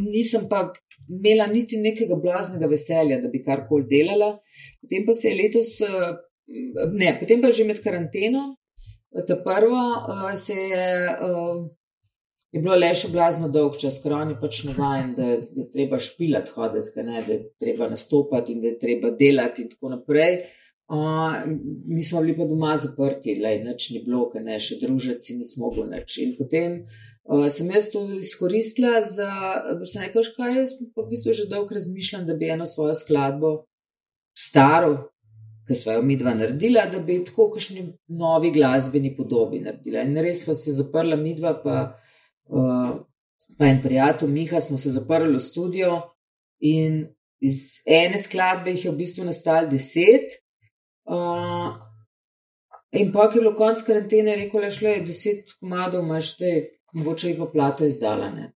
[0.07, 0.69] nisem pa
[1.09, 4.37] imela niti nekega blaznega veselja, da bi karkoli delala.
[4.83, 6.11] Potem pa se je letos, eh,
[6.91, 8.43] ne, potem pa že med karanteno,
[9.27, 9.85] ta prva
[10.31, 10.89] eh, se je,
[11.27, 11.61] eh,
[12.53, 16.51] je bilo le še blazno dolg čas, ker oni pač navajen, da je treba špilat
[16.53, 20.43] hoditi, ne, da je treba nastopati in da je treba delati in tako naprej.
[20.93, 21.47] Uh,
[21.87, 25.87] mi smo bili pa doma zaprti, le noč ni bilo, ne še družiti, nismo mogli
[25.89, 26.17] noč.
[26.21, 29.29] In potem uh, sem jaz to izkoristila za,
[29.79, 32.93] da sem rekel, kaj jaz pa v bistvu že dolgo razmišljam, da bi eno svojo
[32.99, 33.55] skladbo,
[34.33, 35.09] staro,
[35.67, 37.85] ki smo jo mi dva naredila, da bi tako kakšni
[38.19, 40.03] novi glasbeni podobi naredila.
[40.03, 41.77] In res pa se zaprla mi dva, pa,
[42.51, 42.91] uh,
[43.57, 46.01] pa en prijatelj Miha, smo se zaprli v studio
[46.59, 47.05] in
[47.43, 50.39] iz ene skladbe jih je v bistvu nastalo deset.
[51.03, 51.75] Uh,
[52.91, 56.53] in pa, ki je bilo konc karantene, rekel, da je deset komadov, imaš te,
[56.93, 58.53] mogoče jih pa plato izdalane.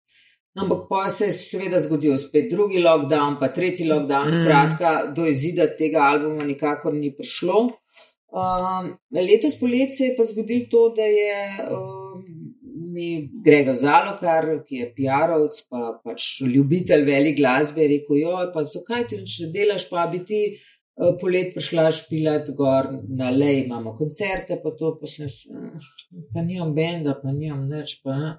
[0.60, 4.38] Ampak pa se seveda zgodil spet drugi lockdown, pa tretji lockdown, mm.
[4.38, 7.64] skratka, do izida tega albuma nikakor ni prišlo.
[8.34, 11.42] Um, letos poletje se je pa zgodilo to, da je
[11.74, 12.24] um,
[13.46, 19.18] Grega Zalokar, ki je PR-ovc, pa pač ljubitelj velik glasbe, rekel: Jo, pa zakaj ti
[19.22, 20.44] ne delaš, pa bi ti
[20.94, 25.30] Eh, polet prišla špilat gor na lej, imamo koncerte, pa to, pa sem,
[26.34, 28.34] pa nimam benda, pa nimam nič, pa ne.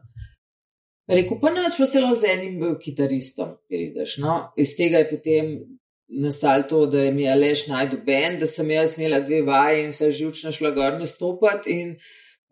[1.09, 4.18] Rekel, pa nič, pa se lahko z enim eh, kitaristom prideš.
[4.24, 5.50] No, iz tega je potem
[6.09, 9.92] nastalo to, da je mi Aleš najdu bend, da sem jaz imela dve vaje in
[9.92, 11.94] se živčno šla gor nastopati in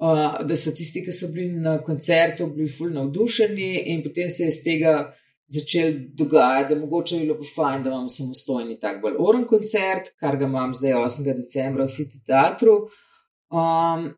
[0.02, 4.42] uh, da so tisti, ki so bili na koncertu, bili fulno navdušeni in potem se
[4.42, 5.12] je iz tega
[5.52, 10.12] začel dogajati, da mogoče bi bilo pa fajn, da imamo samostojni tak bolj oren koncert,
[10.20, 11.34] kar ga imam zdaj 8.
[11.36, 12.76] decembra v City Teatru.
[13.52, 14.08] Um,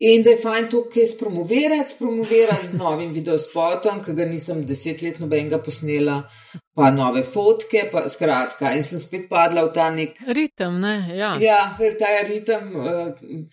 [0.00, 5.02] in da je fajn to, kaj spromovirati, spromovirati z novim videospotom, ki ga nisem deset
[5.04, 6.22] let nobenega posnela,
[6.76, 8.72] pa nove fotke, pa skratka.
[8.76, 10.94] In sem spet padla v ta nek ritem, ne?
[11.16, 11.60] Ja, ja
[12.00, 12.72] ta ritem.
[12.80, 13.44] Uh,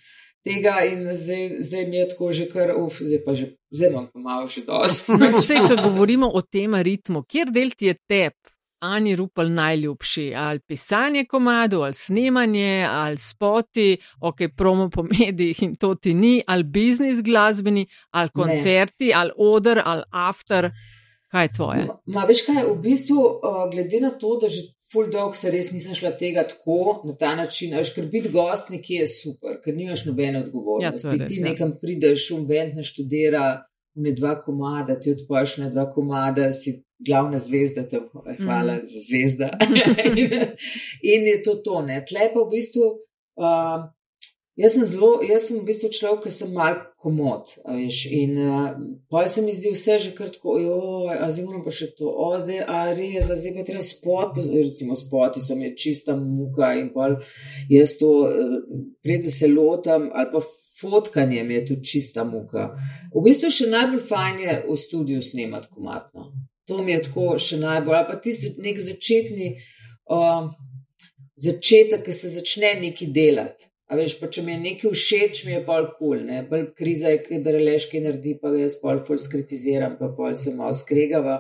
[0.47, 4.07] tega in zdaj, zdaj mi je tako že kar, uf, zdaj pa že, zdaj imam
[4.13, 5.17] pa malo še dosti.
[5.19, 8.35] No, vse, ko govorimo o tem ritmu, kjer del ti je tep,
[8.80, 15.75] Ani Rupel najljubši, ali pisanje komado, ali snemanje, ali spoti, ok, promo po medijih in
[15.75, 19.13] to ti ni, ali biznis glasbeni, ali koncerti, ne.
[19.15, 20.71] ali odr, ali after.
[21.32, 21.86] Kaj je tvoje?
[21.86, 24.61] Ma, ma veš kaj, v bistvu, uh, glede na to, da že
[24.91, 28.69] full dog se res nisem šla tega tako, na ta način, veš, ker biti gost
[28.71, 31.07] nekje je super, ker nimaš nobene odgovornosti.
[31.07, 31.49] Ja, res, ti ja.
[31.49, 33.43] nekam prideš, um bend naštudira,
[33.97, 36.77] ne dva komada, ti odpoješ na dva komada, si
[37.07, 37.99] glavna zvezda, te
[38.39, 38.81] hvala mm.
[38.81, 39.51] za zvezda.
[40.21, 40.33] in,
[41.13, 42.01] in je to to, ne.
[42.05, 42.95] Tle pa v bistvu.
[43.37, 43.87] Uh,
[44.57, 47.51] Jaz sem zelo, jaz sem v bistvu človek, ki sem mal komod.
[48.09, 48.71] In uh,
[49.05, 52.79] pa se mi zdi vse že kratko, zdaj moram pa še to, o, zdaj, a
[52.97, 57.19] res, zdaj pa treba spot, recimo spoti so mi čista muka in pol
[57.69, 58.57] jaz to, uh,
[59.05, 60.47] pred se lotam ali pa.
[60.82, 62.75] Fotkanje je tu čista muka.
[63.15, 66.32] V bistvu še najbolj fajn je v studiu snemati komatno.
[66.69, 67.95] To mi je tako še najbolj.
[67.97, 69.47] Ali pa ti nek začetni,
[70.13, 70.51] uh,
[71.39, 73.71] začetek, ki se začne nekaj delati.
[73.88, 77.13] A veš, pa če mi je nekaj všeč, mi je pol kul, cool, bolj kriza
[77.13, 81.38] je, da releš kaj naredi, pa jaz pol ful skritiziram, pa pol se malo skregava,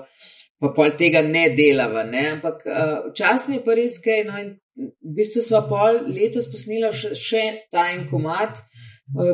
[0.57, 2.23] pa pol tega ne delava, ne?
[2.37, 6.47] ampak uh, včasih mi je pa res kaj, no in v bistvu sva pol letos
[6.53, 8.86] posnila še, še ta en komat, uh,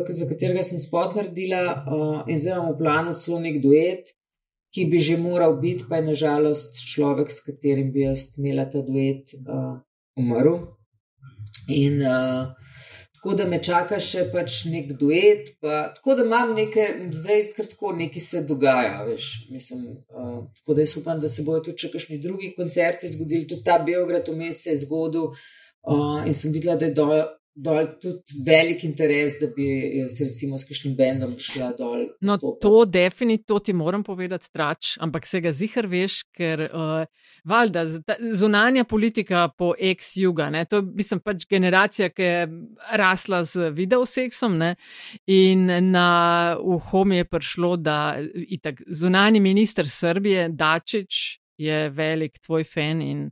[0.10, 4.14] za katerega sem spot naredila uh, in zdaj imam v planu celo nek duet,
[4.74, 8.82] ki bi že moral biti, pa je nažalost človek, s katerim bi jaz imela ta
[8.86, 9.78] duet, uh,
[10.18, 10.60] umrl.
[11.70, 12.02] In
[13.24, 15.54] tako da me čaka še pač nek duet.
[15.64, 18.98] Pa, tako da imam nekaj, zdaj kratko, nekaj se dogaja.
[19.08, 23.12] Veš, mislim, uh, tako da jaz upam, da se bodo tudi še kakšni drugi koncerti
[23.14, 25.32] zgodili, tudi ta Beograd vmes se je zgodil.
[25.84, 27.16] Uh, in sem videla, da je dol,
[27.56, 29.68] dol tudi velik interes, da bi
[30.10, 32.08] se recimo s kakšnim bendom šla dol.
[32.22, 32.62] No, stopati.
[32.62, 37.06] to definitivno, ti moram povedati, trač, ampak se ga zihar veš, ker uh,
[37.46, 37.86] valjda
[38.34, 42.50] zunanja politika po ex-juga, to je, pač generacija, ki je
[42.98, 44.74] rasla z videoseksom ne?
[45.28, 52.64] in na uho mi je prišlo, da itak zunani minister Srbije, Dačič, je velik tvoj
[52.66, 53.28] fan in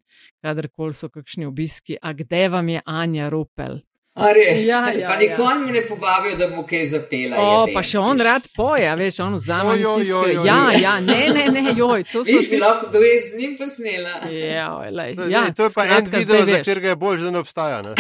[0.46, 3.82] kadarkoli so kakšni obiski, a kde vam je Anja Rupel?
[4.14, 5.66] A res, ja, ja, pa nikoli ja.
[5.66, 7.38] mi ne povabijo, da bo kaj zapela.
[7.40, 9.78] O, pa še on rad poje, veš, on vzame.
[9.80, 12.42] Jo, jo, jo, ja, ja, ne, ne, ne, joj, to so.
[12.50, 14.18] Ti lahko dojed z njim posnela.
[14.28, 17.32] Ja, lej, ne, ja, ne, to je pa en video, za katerega je bolj, da
[17.32, 17.78] ne obstaja.
[17.86, 17.94] Ne?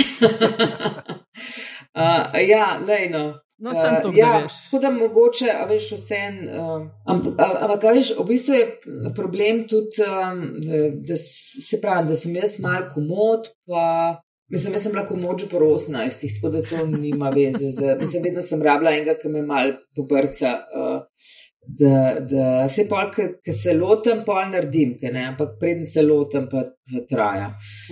[1.96, 3.24] uh, ja, lej no.
[3.62, 6.38] No, sem to uh, ja, tako da mogoče, a veš, vse en.
[6.50, 6.82] Uh,
[7.14, 8.66] ampak, veš, v bistvu je
[9.16, 10.82] problem tudi, um, da,
[11.14, 13.86] da se pravi, da sem jaz mal komod, pa
[14.52, 17.70] Mislim, jaz sem lahko moč po 18, tako da to nima veze.
[17.72, 20.58] Z, mislim, vedno sem rabila enega, ki me mal pobrca.
[20.76, 21.00] Uh,
[21.62, 26.64] Da, da se pa, ki se lotem, pa naredim, ne, ampak prednji se lotem, pa
[27.10, 27.52] traja.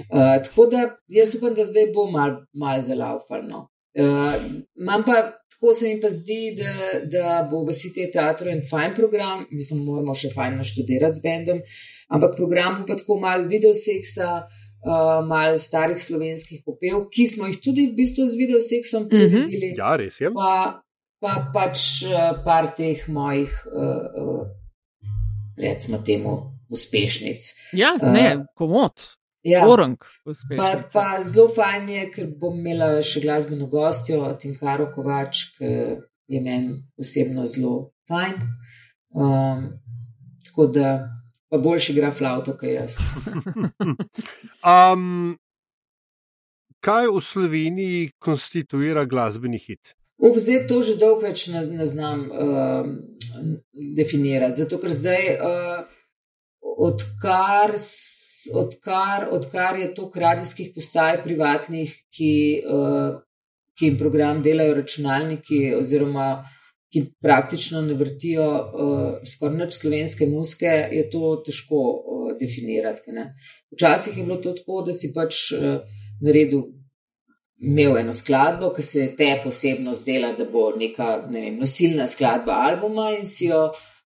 [0.10, 3.68] Uh, tako da jaz upam, da zdaj bo mal, mal zelo ufalno.
[3.93, 4.34] Uh,
[4.74, 5.20] Imam pa,
[5.53, 6.74] tako se mi pa zdi, da,
[7.14, 11.62] da bo v City Teatru en fajn program, mislim, moramo še fajn naštudirati z bendom,
[12.10, 17.47] ampak program bo pa tako mal videoseksa, uh, uh, malo starih slovenskih popev, ki smo
[17.47, 19.09] jih tudi v bistvu z videoseksom mhm.
[19.09, 19.73] pripravili.
[19.77, 20.32] Ja, res je.
[20.36, 20.82] Pa,
[21.19, 24.43] pa pač uh, par teh mojih, uh, uh,
[25.59, 26.38] recimo, temu
[26.69, 27.53] uspešnic.
[27.73, 29.15] Ja, ne, uh, komod.
[29.43, 29.95] Ja, Orang,
[30.57, 35.69] pa, pa zelo fajn je, ker bom imela še glasbeno gostjo, Tinkaro Kovač, ki
[36.30, 38.36] je meni osebno zelo fajn.
[39.15, 39.63] Um,
[40.43, 40.89] tako da
[41.49, 42.99] pa boljši igra flauto, kot jaz.
[44.73, 45.37] um,
[46.85, 49.95] kaj v Sloveniji konstituira glasbeni hit?
[50.19, 52.89] Zdaj to že dolgo več ne, ne znam uh,
[53.95, 54.57] definirati.
[54.59, 55.79] Zato, ker zdaj, uh,
[56.61, 57.73] odkar,
[58.53, 62.33] odkar, odkar je to radijskih postaj privatnih, ki,
[62.67, 63.19] uh,
[63.79, 66.29] ki jim program delajo računalniki, oziroma
[66.93, 73.13] ki praktično ne vrtijo uh, skoraj nič slovenske muske, je to težko uh, definirati.
[73.75, 75.79] Včasih je bilo to tako, da si pač uh,
[76.21, 76.67] naredil.
[77.59, 82.05] Imel eno skladbo, ki se je te posebno zdela, da bo neka ne vem, nosilna
[82.07, 83.65] skladba albuma, in si jo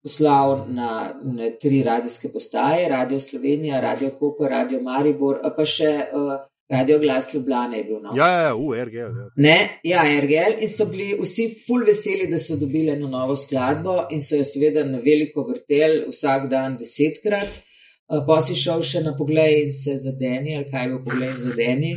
[0.03, 0.89] poslal na
[1.23, 6.35] ne, tri radijske postaje: Radio Slovenija, Radio Koper, Radio Maribor, pa še uh,
[6.69, 8.01] Radio Glas Ljubljana je bil.
[8.03, 8.13] No?
[8.17, 8.99] Ja, ja, ja, v RGL.
[8.99, 9.29] Ja.
[9.37, 14.07] Ne, ja, RGL in so bili vsi ful veseli, da so dobili eno novo skladbo
[14.11, 17.61] in so jo seveda na veliko vrtel vsak dan desetkrat.
[18.07, 21.95] Uh, pa si šel še na pogled in se zadeni, ali kaj bo pogled zadeni.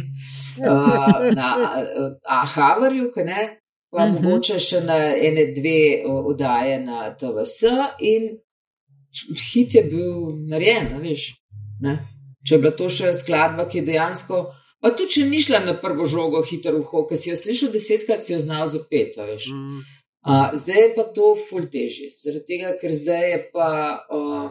[0.58, 3.48] Uh, na uh, Ahavarju, ki ne,
[3.90, 4.18] pa uh mhm.
[4.18, 4.24] -huh.
[4.24, 7.64] mogoče še na ene dve oddaje na TVS
[8.00, 8.30] in
[9.54, 10.14] hit je bil
[10.50, 11.34] narejen, veš.
[11.82, 11.98] Ne?
[12.48, 14.46] Če je bila to še skladba, ki je dejansko
[14.80, 18.24] Pa tudi, če ni šla na prvo žogo, hitro v hoke, si jo slišal desetkrat,
[18.24, 19.18] si jo znal zapet.
[19.20, 19.82] Mm.
[20.20, 22.10] Uh, zdaj je pa to ful teži.
[22.16, 23.70] Zaradi tega, ker zdaj je pa
[24.08, 24.50] uh,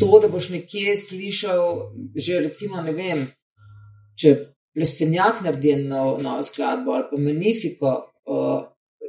[0.00, 3.26] to, da boš nekje slišal, že recimo, ne vem,
[4.20, 4.34] če
[4.74, 7.98] plestenjak naredi novo no skladbo ali pa manifiko.
[8.24, 8.62] Uh,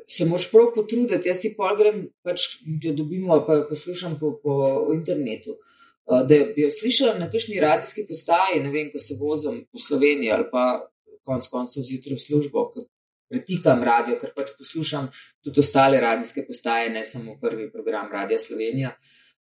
[0.05, 2.43] Se moraš prav potruditi, jaz si pa grem, pač
[2.83, 4.57] jo dobimo, pa jo poslušam po, po
[4.93, 5.55] internetu.
[6.11, 9.79] Eh, da bi jo slišala na kakšni radijski postaji, ne vem, ko se vozim po
[9.79, 10.65] Sloveniji ali pa
[11.25, 12.83] konc koncev zjutraj v službo, ker
[13.29, 15.07] pretikam radio, ker pač poslušam
[15.43, 18.91] tudi ostale radijske postaje, ne samo prvi program Radia Slovenija.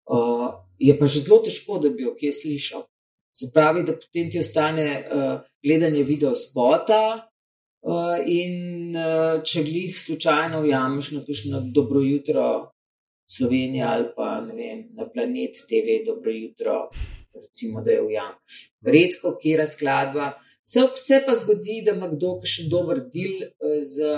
[0.05, 2.85] Uh, je pa že zelo težko, da bi jo kje slišal.
[3.33, 9.97] Se pravi, da potem ti ostane uh, gledanje video spota uh, in uh, če glih
[9.97, 12.45] slučajno ujameš na kakšno dobro jutro
[13.37, 16.89] Slovenija ali pa vem, na planet TV, dobro jutro,
[17.33, 18.61] recimo, da jo ujameš.
[18.81, 20.31] Redko, kera skladba.
[20.63, 24.11] Se, se pa zgodi, da ima kdo še dober del uh, z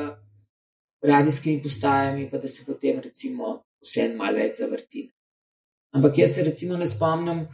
[1.03, 5.07] radijskimi postajami, pa da se potem recimo vse en malo več zavrti.
[5.93, 7.45] Ampak jaz se recimo ne spomnim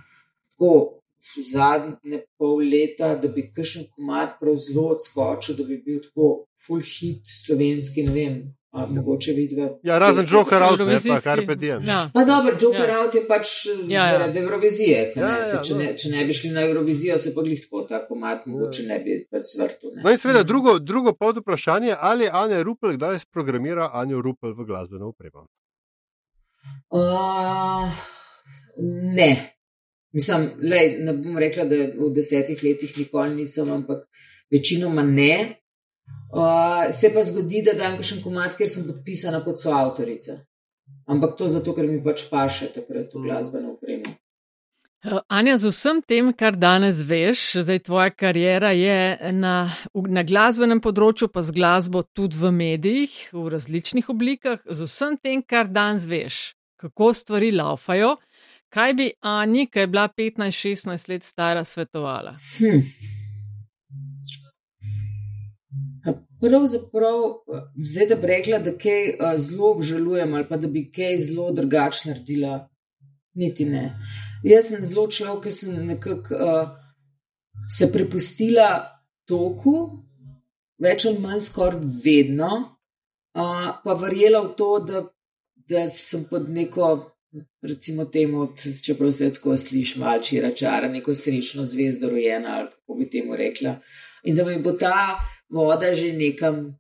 [0.54, 0.72] tako
[1.20, 6.30] v zadnje pol leta, da bi kakšen komat prav zelo odskočil, da bi bil tako
[6.66, 8.38] full hit slovenski, ne vem.
[8.72, 9.70] A, mogoče vidve.
[9.84, 11.84] Ja, razen Joker out, ne pa kar pa dijem.
[11.88, 12.12] Ja.
[12.14, 13.00] Pa dobro, Joker ja.
[13.02, 13.48] out je pač
[13.88, 14.12] ja, ja.
[14.12, 15.00] zaradi Eurovizije.
[15.16, 17.64] Ja, ne, se, ja, če, ne, če ne bi šli na Eurovizijo, se pa glih
[17.64, 19.90] tako, tako mat, mogoče ne bi pač svrtu.
[20.04, 24.68] No in seveda drugo, drugo pod vprašanje, ali Anja Rupel kdaj sprogramira Anjo Rupel v
[24.70, 25.48] glasbeno upremo?
[26.94, 27.90] Uh,
[29.18, 29.32] ne.
[30.14, 34.06] Mislim, lej, ne bom rekla, da v desetih letih nikoli nisem, ampak
[34.54, 35.58] večinoma ne.
[36.30, 40.38] Uh, se pa zgodi, da dam še en komat, ker sem podpisana kot soavtorica.
[41.10, 44.14] Ampak to zato, ker mi pač paše takrat v glasbeno upremo.
[45.32, 49.72] Anja, z vsem tem, kar danes veš, zdaj tvoja karijera je na,
[50.12, 55.42] na glasbenem področju, pa z glasbo tudi v medijih, v različnih oblikah, z vsem tem,
[55.42, 56.42] kar danes veš,
[56.84, 58.18] kako stvari laufajo,
[58.70, 62.36] Kaj bi Ani, ki je bila 15-16 let stara, svetovala?
[62.60, 62.80] Hm.
[66.40, 67.24] Pravzaprav,
[67.76, 72.10] zdaj da bi rekla, da kaj zelo obžalujem ali pa da bi kaj zelo drugače
[72.10, 72.70] naredila,
[73.36, 74.00] niti ne.
[74.44, 76.70] Jaz sem zelo človek, ki sem nekako uh,
[77.78, 78.70] se prepustila
[79.28, 79.76] toku,
[80.80, 82.52] več ali manj skoraj vedno,
[83.36, 85.04] uh, pa verjela v to, da,
[85.70, 86.92] da sem pod neko
[87.62, 88.48] recimo temu,
[88.86, 93.76] čeprav se tako sliši, malči račara, neko srečno zvezdo rojena, ali kako bi temu rekla.
[94.24, 95.20] In da mi bo ta
[95.50, 96.78] voda že nekam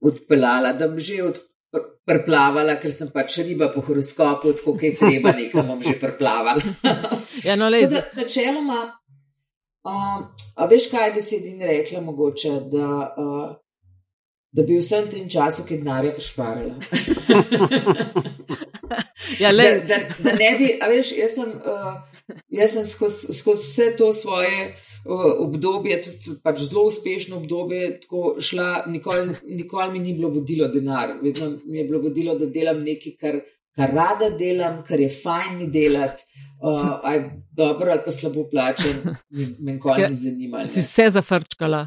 [0.00, 5.68] odpeljala, da bi že odplavala, ker sem pač riba po horoskopu, tako kaj treba, nekam
[5.68, 6.60] bom že prplavala.
[7.46, 7.84] ja, no, le.
[8.16, 8.80] Načeloma,
[9.84, 10.18] uh,
[10.56, 13.14] a veš, kaj bi se edin rekla, mogoče, da.
[13.16, 13.56] Uh,
[14.48, 16.78] Da bi vsem tem času, ki denarja pošparila.
[19.42, 21.98] ja, da, da, da ne bi, a veš, jaz sem, uh,
[22.56, 24.72] jaz sem skozi skoz vse to svoje
[25.06, 31.14] obdobje, tudi pač zelo uspešno obdobje, tako šla, nikoli, nikoli mi ni bilo vodilo denar.
[31.22, 33.40] Vedno mi je bilo vodilo, da delam nekaj, kar,
[33.76, 36.24] kar rada delam, kar je fajn mi delati.
[36.58, 37.20] Uh, aj
[37.54, 38.96] dobro ali pa slabo plačen,
[39.30, 40.66] me nikoli ni zanimalo.
[40.66, 41.86] Si vse zafrčkala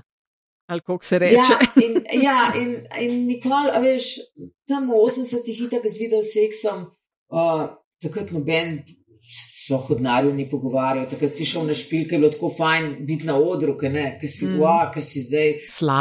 [0.71, 1.35] ali kako se reče.
[1.35, 2.69] Ja, in, ja, in,
[3.01, 4.13] in nikoli, veš,
[4.67, 6.85] tam v 80-ih hitek z video seksom,
[7.35, 7.65] uh,
[7.99, 8.77] takrat noben
[9.67, 13.27] so hodnarju ni pogovarjal, takrat si šel na špil, ker je bilo tako fajn biti
[13.27, 13.93] na odru, ker
[14.25, 14.57] si, mm.
[14.61, 15.51] wow, si zdaj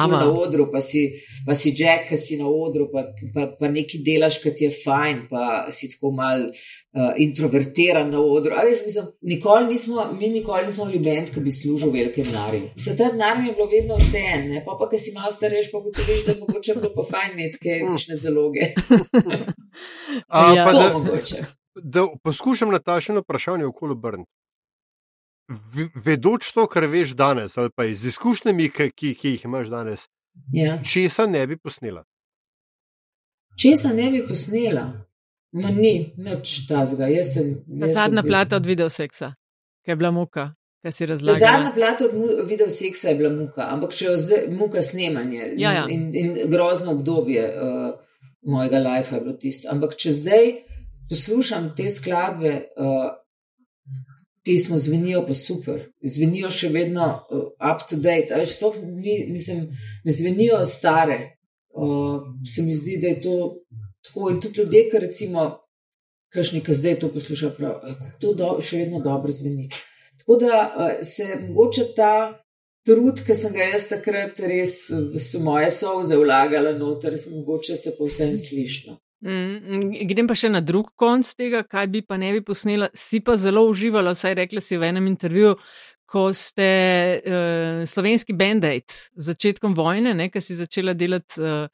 [0.09, 1.03] na odru, pa si,
[1.47, 3.05] pa si Jack, ki si na odru, pa,
[3.35, 8.25] pa, pa nekaj delaš, ki ti je fajn, pa si tako mal uh, introvertiran na
[8.25, 8.57] odru.
[8.57, 12.73] Veš, mislim, nikoli nismo, mi nikoli nismo bili bend, ki bi služil velike denarje.
[12.81, 15.73] Za ta denar mi je bilo vedno vse en, pa pa, ki si malo starejši,
[15.75, 18.73] pa ti veš, da mogoče bilo pa fajn imeti kakšne zaloge.
[20.29, 20.65] A, ja.
[20.65, 24.31] pa, da, mogoče da poskušam na ta še eno vprašanje okoli obrniti.
[25.95, 30.07] Vedoč to, kar veš danes, ali pa iz izkušnjami, ki, ki jih imaš danes,
[30.55, 30.79] ja.
[30.87, 32.05] česa ne bi posnela?
[33.59, 34.87] Česa ne bi posnela?
[35.53, 37.09] No, ni nič tazga.
[37.91, 39.33] Zadnja plata od videoseksa,
[39.85, 40.53] ki je bila muka.
[40.87, 45.87] Zadnja plata od videoseksa je bila muka, ampak je zdaj muka snemanje ja, ja.
[45.91, 47.91] In, in grozno obdobje uh,
[48.43, 49.69] mojega life je bilo tisto.
[49.73, 50.53] Ampak če zdaj
[51.11, 53.11] poslušam te skladbe, uh,
[54.45, 58.35] pismo zvenijo pa super, zvenijo še vedno uh, up to date.
[58.35, 59.67] Ali sploh ni, mislim,
[60.05, 61.19] ne zvenijo stare.
[61.71, 62.23] Uh,
[62.55, 63.37] se mi zdi, da je to
[64.07, 64.31] tako.
[64.31, 65.47] In tudi ljudje, ki recimo,
[66.35, 69.69] kašni, ki zdaj to poslušajo, pravijo, da to do, še vedno dobro zveni.
[70.23, 72.15] Tako da uh, se mogoče ta
[72.87, 74.81] trud, ki sem ga jaz takrat res,
[75.21, 78.99] so moje solze vlagala noter, sem mogoče se povsem slišno.
[79.21, 82.89] Mm, grem pa še na drug konc tega, kaj bi pa ne bi posnela.
[82.97, 85.59] Si pa zelo uživala, vsaj rekla si v enem intervjuju,
[86.11, 86.71] ko ste
[87.21, 91.69] uh, slovenski band-aid začetkom vojne, ki si začela delati uh,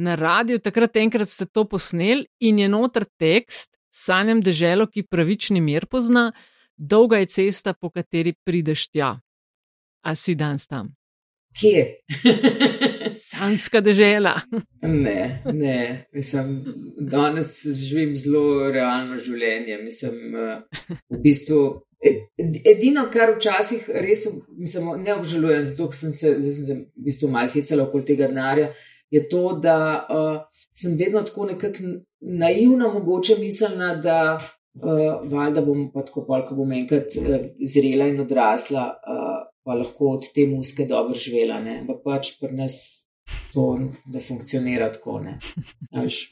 [0.00, 5.60] na radiju, takrat enkrat ste to posneli in je noter tekst, sanjam deželo, ki pravični
[5.60, 6.30] mir pozna,
[6.76, 9.12] dolga je cesta, po kateri prideš tja.
[10.02, 10.94] A si danes tam?
[11.52, 11.84] Kje?
[13.18, 14.34] Sanska dežela.
[14.82, 16.64] ne, ne, mislim,
[16.98, 19.78] danes živim zelo realno življenje.
[19.82, 21.62] Mislim, uh, v bistvu.
[22.02, 24.24] Edino, kar včasih res
[24.58, 28.72] mislim, ne obžalujem, zato sem se, sem se v bistvu malo hecala okoli tega denarja,
[29.12, 29.76] je to, da
[30.10, 36.44] uh, sem vedno tako nekako naivno mogoče mislila, da uh, valjda bom pa tako pol,
[36.48, 37.36] ko bom enkrat uh,
[37.74, 39.21] zrela in odrasla, uh,
[39.64, 41.60] pa lahko od te muske dobro živela.
[41.60, 42.78] Ampak pač pri nas
[43.52, 45.20] to ne funkcionira tako.
[45.20, 45.38] Ne?
[45.94, 46.30] Ališ,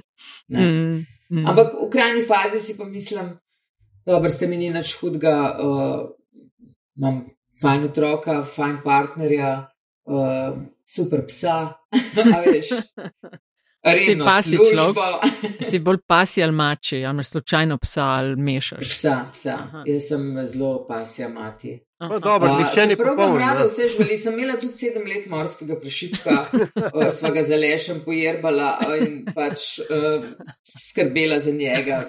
[0.49, 0.61] ne?
[0.61, 1.47] Mm, mm.
[1.47, 3.35] Ampak v krajni fazi si pa mislim,
[4.07, 6.01] dobro, se mi ni nič hudega, uh,
[6.97, 7.23] imam
[7.63, 9.53] fajn otroka, fajn partnerja,
[10.11, 11.59] uh, super psa.
[13.83, 15.63] Redno, si pasi človek.
[15.71, 18.89] si bolj pasi ali mači, ali slučajno psa ali mešaš.
[18.89, 19.59] Psa, psa.
[19.87, 21.79] Jaz sem zelo pasja mati.
[22.01, 23.17] Dobro, nihče ni prav.
[23.17, 24.17] Prav rada vse živeli.
[24.17, 26.37] Sem imela tudi sedem let morskega prešička,
[27.17, 28.71] sva ga zalešem pojerbala
[29.01, 30.25] in pač uh,
[30.81, 32.03] skrbela za njega.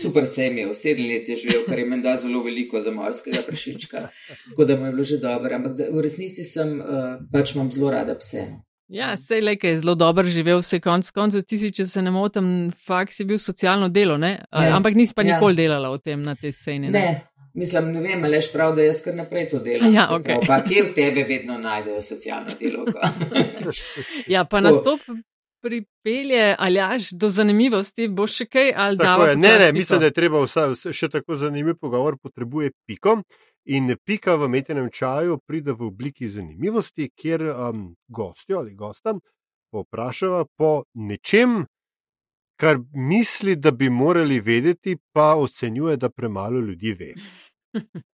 [0.00, 3.40] Super se jim je, sedem let je živel, kar je menda zelo veliko za morskega
[3.46, 4.08] prešička.
[4.50, 5.54] Tako da mu je bilo že dobro.
[5.54, 8.46] Ampak da, v resnici sem, uh, pač imam zelo rada pse.
[8.94, 12.02] Ja, sej le, ki je zelo dobro živel, vse konc koncev, ti si, če se
[12.02, 12.46] ne motim,
[12.86, 14.36] fakt si bil socialno delo, ja.
[14.76, 15.34] ampak nisi pa ja.
[15.34, 16.92] nikoli delala v tem na tej sceni.
[16.92, 17.00] Ne?
[17.00, 17.14] ne.
[17.54, 19.92] Mislim, ne vem, ali je prav, da jaz kar naprej to delam.
[19.94, 20.40] Ja, okay.
[20.46, 22.82] Pa kje v tebe vedno najdejo socialno delo?
[24.34, 25.02] ja, pa nastop
[25.62, 29.14] pripelje, ali až do zanimivosti, bo še kaj ali da.
[29.38, 33.20] Ne, ne, mislim, da je treba vse še tako zanimiv pogovor, potrebuje piko.
[33.64, 39.20] In pika v metenem čaju pride v obliki zanimivosti, kjer um, gostjo ali gostom
[39.72, 41.64] poprašava po nečem,
[42.60, 47.14] kar misli, da bi morali vedeti, pa ocenjuje, da premalo ljudi ve.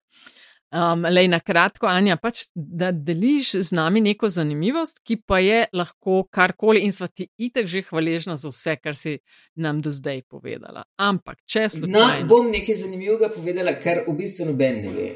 [0.75, 5.61] Um, Lej na kratko, Anja, pač, da deliš z nami neko zanimivost, ki pa je
[5.71, 9.13] lahko karkoli in sva ti itek že hvaležna za vse, kar si
[9.55, 10.83] nam do zdaj povedala.
[10.99, 11.95] Ampak, če slučajno.
[11.95, 15.07] No, bom nekaj zanimivega povedala, kar v bistvu noben ne ve.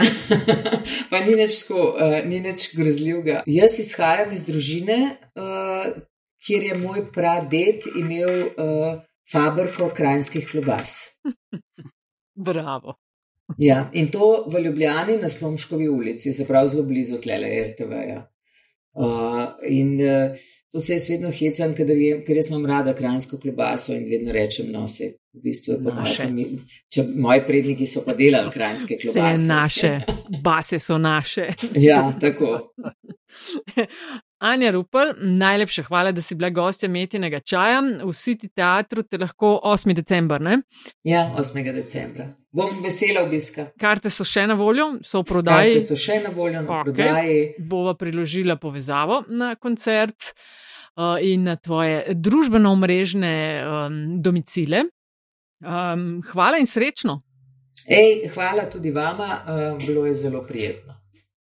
[1.12, 3.42] pa ni nič tako, uh, ni nič grozljivega.
[3.50, 4.98] Jaz izhajam iz družine,
[5.36, 5.84] uh,
[6.40, 11.20] kjer je moj praded imel uh, fabriko krajinskih klobas.
[12.48, 12.96] Bravo.
[13.58, 17.90] Ja, in to v Ljubljani na Slomškovi ulici, se pravi zelo blizu tlele RTV.
[17.90, 18.22] -ja.
[18.92, 20.36] Uh, in uh,
[20.72, 24.32] to se jaz vedno hecam, ker, je, ker jaz imam rada krajinsko klobaso in vedno
[24.32, 26.26] rečem, no, se v bistvu je to naše.
[26.88, 29.34] Če moji predniki so pa delali krajinske klobase.
[29.34, 30.00] Vse naše,
[30.42, 31.48] base so naše.
[31.74, 32.58] ja, tako.
[34.40, 37.82] Anja Rupel, najlepša hvala, da si bila gostja Metinega čaja.
[38.04, 39.92] V City teatru te lahko 8.
[39.94, 40.62] decembra, ne?
[41.04, 41.72] Ja, 8.
[41.74, 42.24] decembra.
[42.52, 43.66] Bom vesela obiska.
[43.80, 45.76] Karte so še na voljo, so v prodaji.
[45.76, 46.88] Karte so še na voljo, na okay.
[46.88, 47.38] prodaji.
[47.68, 54.86] Bova priložila povezavo na koncert uh, in na tvoje družbeno-omrežne um, domicile.
[55.60, 57.20] Um, hvala in srečno.
[57.84, 60.96] Ej, hvala tudi vama, uh, bilo je zelo prijetno.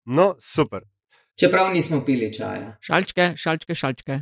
[0.09, 0.89] No, super.
[1.39, 2.77] Čeprav nismo pili čaja.
[2.81, 4.19] Šalčke, šalčke, šalčke.